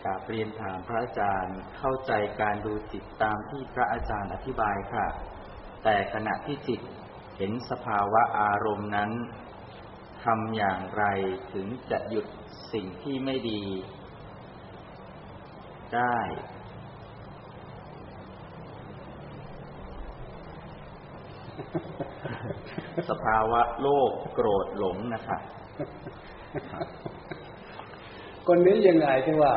[0.05, 5.05] กาเรียนถามพระอาจารย์เข้าใจการดูจิตตามที่พระอาจารย์อธิบายค่ะ
[5.83, 6.79] แต่ขณะที่จิต
[7.37, 9.11] เห็นสภาวะอารมณ์นั้น
[10.23, 11.03] ทำอย่างไร
[11.53, 12.25] ถึงจะหยุด
[12.73, 13.61] สิ่งที่ไม่ดี
[15.95, 16.17] ได้
[23.09, 25.37] สภาวะโลภโกรธหลงนะคะ
[28.47, 29.53] คนนี้ยังไงที่ว่า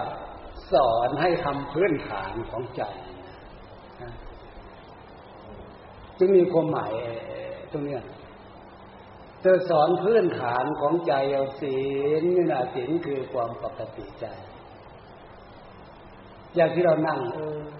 [0.72, 2.82] สอนให้ทำพื้นฐานของใจ
[6.18, 6.92] จึงมีความหมาย
[7.72, 7.96] ตรงนี้
[9.42, 11.76] เธอสอนพื้นฐานของใจเอาศี
[12.20, 14.26] ลนี่นะศีลคือความปกติใจ
[16.54, 17.20] อย่างที่เรานั่ง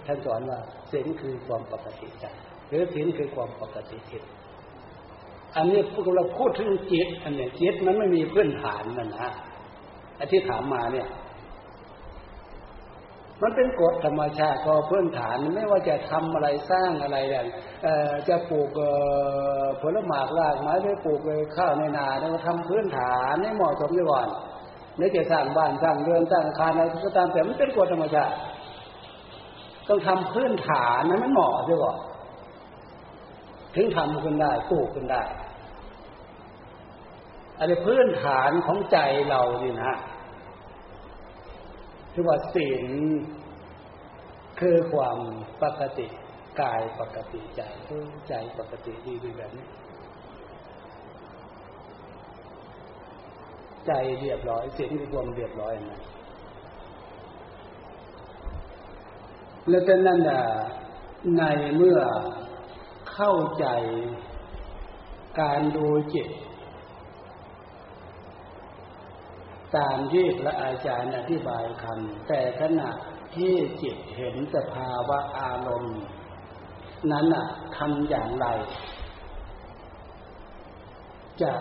[0.05, 0.59] ท่านสอนว่า
[0.91, 2.25] ศีลคือความปกติใจ
[2.69, 4.23] หรือศีลคือความปกติจิต
[5.55, 9.29] อันนี้พวกเราพูดถึงจิต อันนี้จิตมันไม่มีพื้นฐานมันนะ
[10.17, 11.07] อที่ถามมาเนี่ย
[13.43, 17.45] มันเป็นกฎธรรมชาติก็พื้นฐานไม่ว่าจะทำอะไรสร้างอะไรเนี่ย
[18.29, 18.69] จะปลูก
[19.81, 21.19] ผลหมากรากไม้หรือปลูก
[21.55, 24.27] ข้าวในนาเราทำพื้นฐานให้เหมาะสมก่อน
[24.99, 28.35] นี่จะสร้างบ้านสร้างเรือนสร้างอาคารอะไรก็ตามแต่มันเป็นกฎธรรมชาติ
[29.87, 31.95] ต้องทำพื้นฐานนั้นมันเหมาะใช่ป่ะ
[33.75, 35.23] ถึงทำขึ้นได้ปลูกขึ้นได้
[37.57, 38.97] อันนี้พื้นฐานของใจ
[39.29, 39.93] เรานี่นะ
[42.13, 42.85] คือว่าศีล
[44.59, 45.17] คือความ
[45.63, 46.07] ปกติ
[46.61, 47.61] กายปกติใจ
[48.27, 49.67] ใจปกติดีเป็นแบบนี้
[53.87, 56.01] ใจเรียบร้อยศีลคือความเรียบร้อยนะ
[59.69, 60.41] แล้วแต่นั้นน่ะ
[61.37, 61.43] ใน
[61.75, 61.99] เมื่อ
[63.13, 63.65] เข้าใจ
[65.41, 66.27] การดูจิต
[69.77, 72.89] ตามที่พระอาจารย์อธิบายคำแต่ขณะ
[73.35, 75.97] ที่จิตเห็นสภาวะอารมณ์
[77.11, 77.45] นั้นอะ
[77.77, 78.47] ทำอย่างไร
[81.41, 81.53] จะ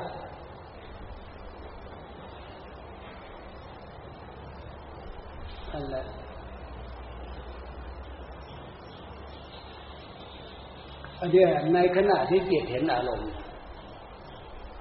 [5.73, 5.97] อะไร
[11.21, 11.45] อันนี้
[11.75, 13.31] ในขณะที่จิตเห็นอารมณ์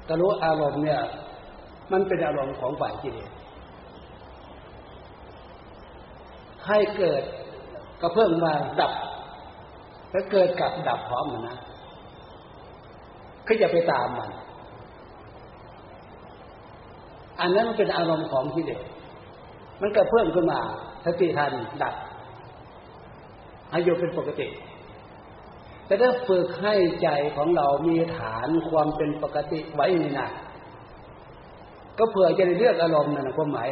[0.08, 1.02] ตรู้อารมณ์เนี่ย
[1.92, 3.32] มันเป็นอารมณ์ของฝ่ายกิเลส
[6.68, 7.24] ให้เกิด
[8.02, 8.94] ก็เพิ่งมาดับ
[10.12, 11.58] ถ้าเกิดกับดับพร้อมมันนะ
[13.48, 14.32] ก็อย่าไปตามมัน
[17.40, 18.84] อันนั้นมันเป็นอารมณ์ของกิเลส
[19.82, 20.60] มันก็เพิ่มขึ้นมา
[21.06, 21.52] สติทัน
[21.84, 21.96] ดับ
[23.70, 24.48] ให้อยู่เป็นปกติ
[25.86, 30.30] แต่ถ้าฝึกให้ใจของเรามีฐานความเป็นปกติไว้นี่นะ
[31.98, 33.68] ก็เผื่อจะได้เลือกอารมณ์นั่นความหมาย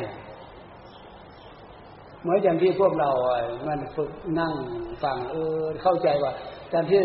[2.22, 3.10] เหมือนอย่างที่พวกเรา
[3.68, 4.54] มันฝึกนั่ง
[5.04, 6.32] ฟังเออเข้าใจว่า
[6.74, 7.02] การที่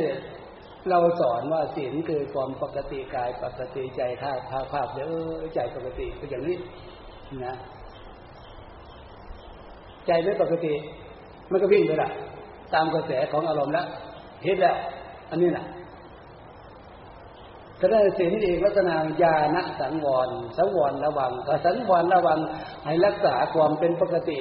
[0.91, 5.09] เราสอนว่าศีลคือความปกติกายปกติใจท่าภาพภาพเดี๋ยว
[5.55, 6.57] ใจปกติเป็นอย่างนี้
[7.45, 7.55] นะ
[10.07, 10.73] ใจไม่ปกติ
[11.51, 12.11] มันก็วิ่งไปละ
[12.75, 13.87] ตามกระแสของอารมณ์แล้ว
[14.45, 14.77] เห็นแล้ว
[15.31, 15.65] อันนี้นะ
[17.85, 21.33] ถ้าได้ศีลอีกลักษณะญาณสังวร สังวรระวัง
[21.65, 22.39] สังวรระวัง
[22.85, 24.39] ให้รักษาความเป็นปกติ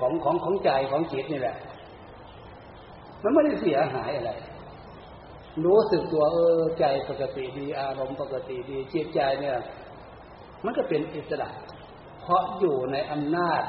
[0.00, 1.56] ของของของใจของจิตนี่แหละ
[3.22, 4.32] มันไม่ได้เสียหายอะไร
[5.64, 9.58] รู้สึกตัวเออใจปกติดีอารมณ์ปกติดีจิตใจเนี่ย
[10.64, 11.48] มันก็เป็นอิสระ
[12.22, 13.62] เพราะอยู่ในอำนาจ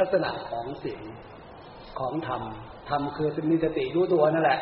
[0.00, 1.00] ลักษณะของสิ่ง
[1.98, 2.42] ของธรรม
[2.90, 4.60] ธรรมคือมีสติรู้ตัวนั่นแหละ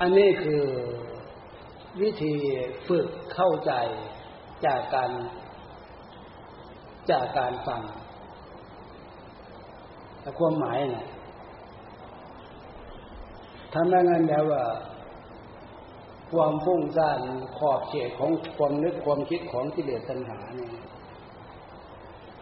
[0.00, 0.62] อันนี้คือ
[2.02, 2.34] วิธี
[2.88, 3.72] ฝึกเข้าใจ
[4.66, 5.10] จากการ
[7.10, 7.82] จากการฟัง
[10.20, 11.06] แต่ความหมายเนะ
[13.72, 14.64] ทำได้งั้นแล้วว่า
[16.32, 17.20] ความฟุ้งซ่าน
[17.58, 20.70] ขอบเขตของความนึกความคิดของกิเลสตัณหาเนี่ย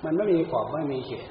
[0.05, 1.28] มันไม่มีขอบไม่มีเขต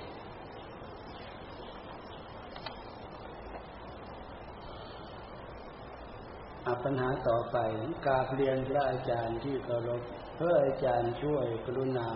[6.83, 7.57] ปัญหาต่อไป
[8.05, 10.01] กาเรียนพระอาจารย์ที่เคารพ
[10.37, 12.09] พระอาจารย์ช่วยกรุณา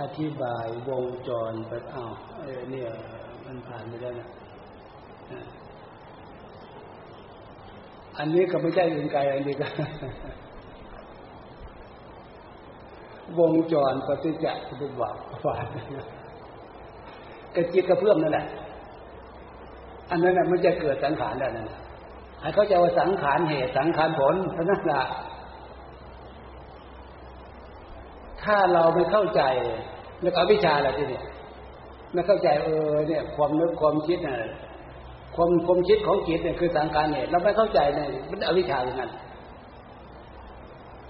[0.00, 2.12] อธิบายวงจรไปอ้าว
[2.70, 2.90] เนี่ย
[3.44, 4.28] มันผ่านไปแล้วนะ
[8.18, 9.68] อันนี้ก็ไม่ใช่อื่นไกลอันนี้ก็
[13.38, 15.66] วงจรปฏิจจสมุปบาทผ่าน
[17.54, 18.46] กระจิตกระเพื่อมนั่นแหละ
[20.10, 21.80] อันนั้นมันจะเกิดสังขารได้นั่นแหละ
[22.40, 25.02] ให้เขาจะว่าสังขารเหตุสังขารผลเท่านั้นละ
[28.42, 29.42] ถ้าเราไม่เข้าใจ
[30.22, 31.20] แล้วก็วิชาอะไรที่นี่
[32.12, 34.36] ไม่เข้าใจเออเนี่ย ความนึกความคิดน่ะ
[35.36, 39.10] ความความคิดของจิตเนี่ยคือสังขารเหตุเราไม่เข้าใจเนี่ยมันอวิชชาอย่างนั้น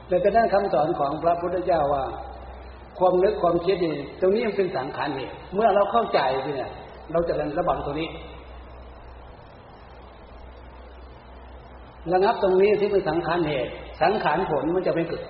[0.09, 2.05] แต่เป็นนั้นคำสอนของพระพุทธเจ้าว่า
[2.99, 6.71] ความนึกความคิดนี่ตรงนี้มันเป็นสังขารเหตุเมื่อเราเข้าใจเนี่ย
[7.13, 8.09] เราจะระบังตรงนี้
[12.13, 13.71] ระงับตรงนี้ที่เป็นสังขารเหตุ
[14.03, 15.27] สังขารผลมันจะไม่เกิด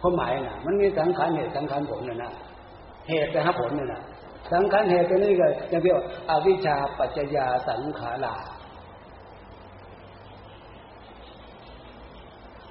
[0.00, 2.32] ความหมายนะมันมีสังขารเหตุสังขารผลนะนะ
[3.08, 4.02] เหตุนะครับผลเนี่ยนะ
[4.52, 8.34] สังขารเหตุตัวนี้ก็จะเรียกว่าอวิชชาปัจจยาสังขารา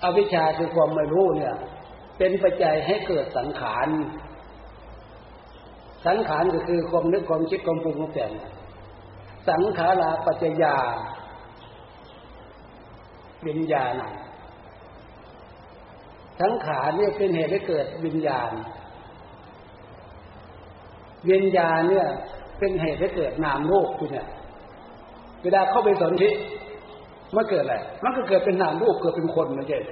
[0.04, 1.56] อวิชชาคือความไม่รู้เนี่ย
[2.18, 3.88] เป็นปัจจัยให้เกิดสังขาร
[6.08, 8.32] สังขารก็คือความนึกความคิดความปรุงความแต่ง
[9.48, 10.76] สังขาราปัจจยา
[13.48, 13.94] วิญญาณ
[16.42, 18.52] สังขารเนี่ยเป็นเหตุให้เกิดวิญญาณ
[21.30, 22.08] วิญญาณเนี่ย
[22.60, 24.28] เป็นเหตุให้เกิดนามโลกคุณเนี่ย
[25.42, 26.30] เวลาเข้าไปสนธิ
[27.36, 29.84] มันเกิดอะไร มันก็เกิดเป็นนามรูปเกิดเป็นคนมันเกิด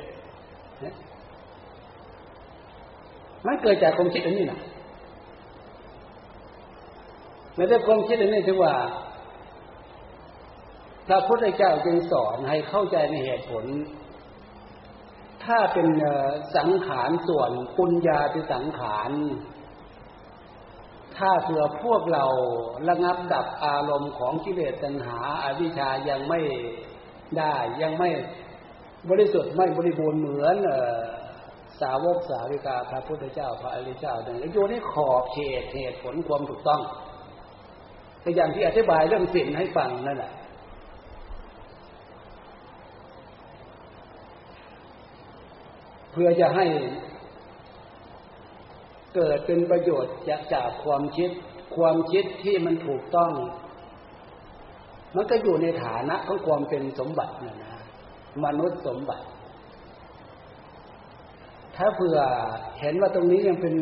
[3.46, 4.60] มันเกิดจากความคิดอันนี้นะ
[7.56, 8.74] ไม่ได้ความคิดอันนี้ถือว่า
[11.10, 13.66] พระพุทธเจ้าจึงสอนให้เข้าใจในเหตุผล
[15.46, 15.88] ถ้าเป็น
[16.58, 19.12] สังขารส่วนปุญญาที่สังขาร
[21.18, 22.26] ถ้าเผื่อพวกเรา
[22.90, 26.42] ระงับดับอารมณ์ของกิเลสตัณหาอาวิชชายังไม่
[27.38, 28.10] ได้ยังไม่
[29.10, 30.56] บริสุทธิ์ไม่บริบูรณ์เหมือน
[31.82, 36.82] สาวกสาวิกาพระพุทธเจ้าพระอริยเจ้าดังนั้นโยนให้ขอบเขตเหตุผลความถูกต้อง
[38.22, 40.34] แต่อย่างที่อธิบายเรื่องศีลให้ฟังนั่นแหละ
[46.09, 46.66] เพื่อจะให้
[49.16, 51.30] เกิดเป็นประโยชน์จากจากความคิด
[51.76, 53.32] ความคิดที่มันถูกต้อง
[55.16, 57.74] มันก็อยู่ในฐานะของความเป็นสมบัตินะนะ
[58.46, 59.26] มนุษย์สมบัติ
[61.76, 62.20] ถ้าเผื่อ
[62.80, 63.76] เห็นว่าตรงนี้ยังเป็น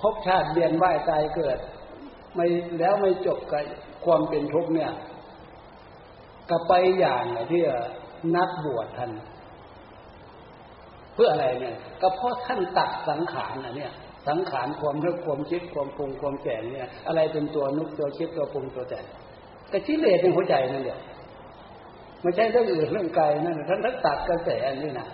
[0.00, 1.58] ภพชาติเบียนว่ายตายเกิด
[2.34, 2.46] ไม่
[2.78, 3.64] แล้วไม่จบกับ
[4.04, 4.92] ความเป็นทุกข์เนี่ย
[6.50, 7.62] ก็ไปอย่างที่
[8.36, 9.12] นักบวชท่าน
[11.14, 13.92] เพื่ออะไรเนี่ย ก็เพราะท่านตัดสังขารนะเนี่ย
[14.28, 19.04] สังขารความนึกความคิดความปรุงความแต่งเนี่ย อะไรเป็นตัวนึกตัวคิดตัวปรุงตัวแต่ง
[19.68, 21.00] แต่ที่เลสในหัวใจนั่นเดียว
[22.22, 24.48] ไม่ใช่เรื่องอื่นเรื่องไกลนั่นท่านท่านตัดกระแส
[24.82, 25.08] นี่นะ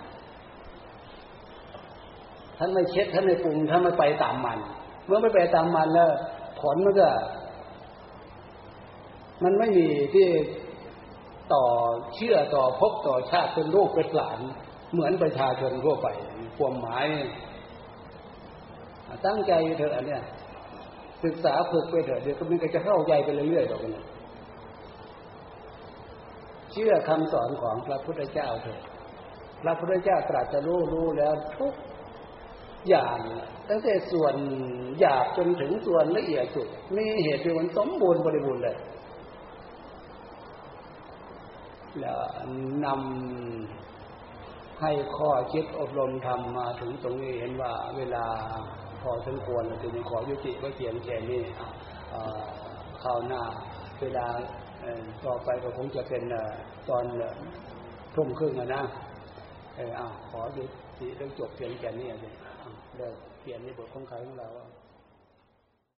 [2.57, 4.59] ท่านไม่เช็ดท่านไม่ปรุงท่านไม่ไปตามมัน
[5.05, 6.09] เมื่อไม่ไปตามมันแล้ว
[6.59, 7.09] ผลมันก็
[9.43, 10.27] มันไม่มีที่
[11.53, 11.65] ต่อ
[12.15, 14.39] เชื่อต่อพบต่อชาติเป็นลูกเป็นหลาน
[14.91, 16.07] เหมือนประชาชนทั่วไป
[16.57, 17.05] ความหมาย
[19.25, 20.23] ตั้งใจเถอะเนี่ย
[21.23, 24.03] ศึกษาฝึกไปเถอะเดี๋ยวก็มันก็จะเข้าใจไปเรื่อยๆต่อไปนี้
[26.71, 28.79] เชื่อคำสอนของพระพุทธเจ้าเถอะ
[29.63, 31.73] พระพุทธเจ้าตรัสจะรู้รู้แล้วทุก
[32.89, 33.17] อย่าง
[33.69, 34.35] ตั้งแต่ส่วน
[34.99, 38.77] หยาบจนถึงส่วนละเอียดสุดมีเหตุเป็นสมบูรณ์บริบูรณ์เลย
[41.99, 42.17] แล้ว
[42.85, 43.88] นำ
[44.81, 48.25] ให้ข้อคิดอบรมทำมาถึงตรงนี้เห็นว่าเวลา
[49.01, 51.41] พอสมควรจึงขอยุติไว้เพียงแค่นี้
[53.03, 53.41] ข้าวหน้า
[54.01, 54.25] เวลา
[55.25, 56.23] ต่อไปก็คงจะเป็น
[56.89, 57.03] ตอน
[58.15, 58.83] ทุ่มครึ่งนะ
[59.75, 59.91] เออ
[60.29, 60.63] ขอยุ
[60.99, 62.33] ติเรื่องจบเพียงแค่นี้เลย
[62.95, 63.11] เดี๋ยว
[63.41, 64.49] เปลี่ยนในบทของใครของเรา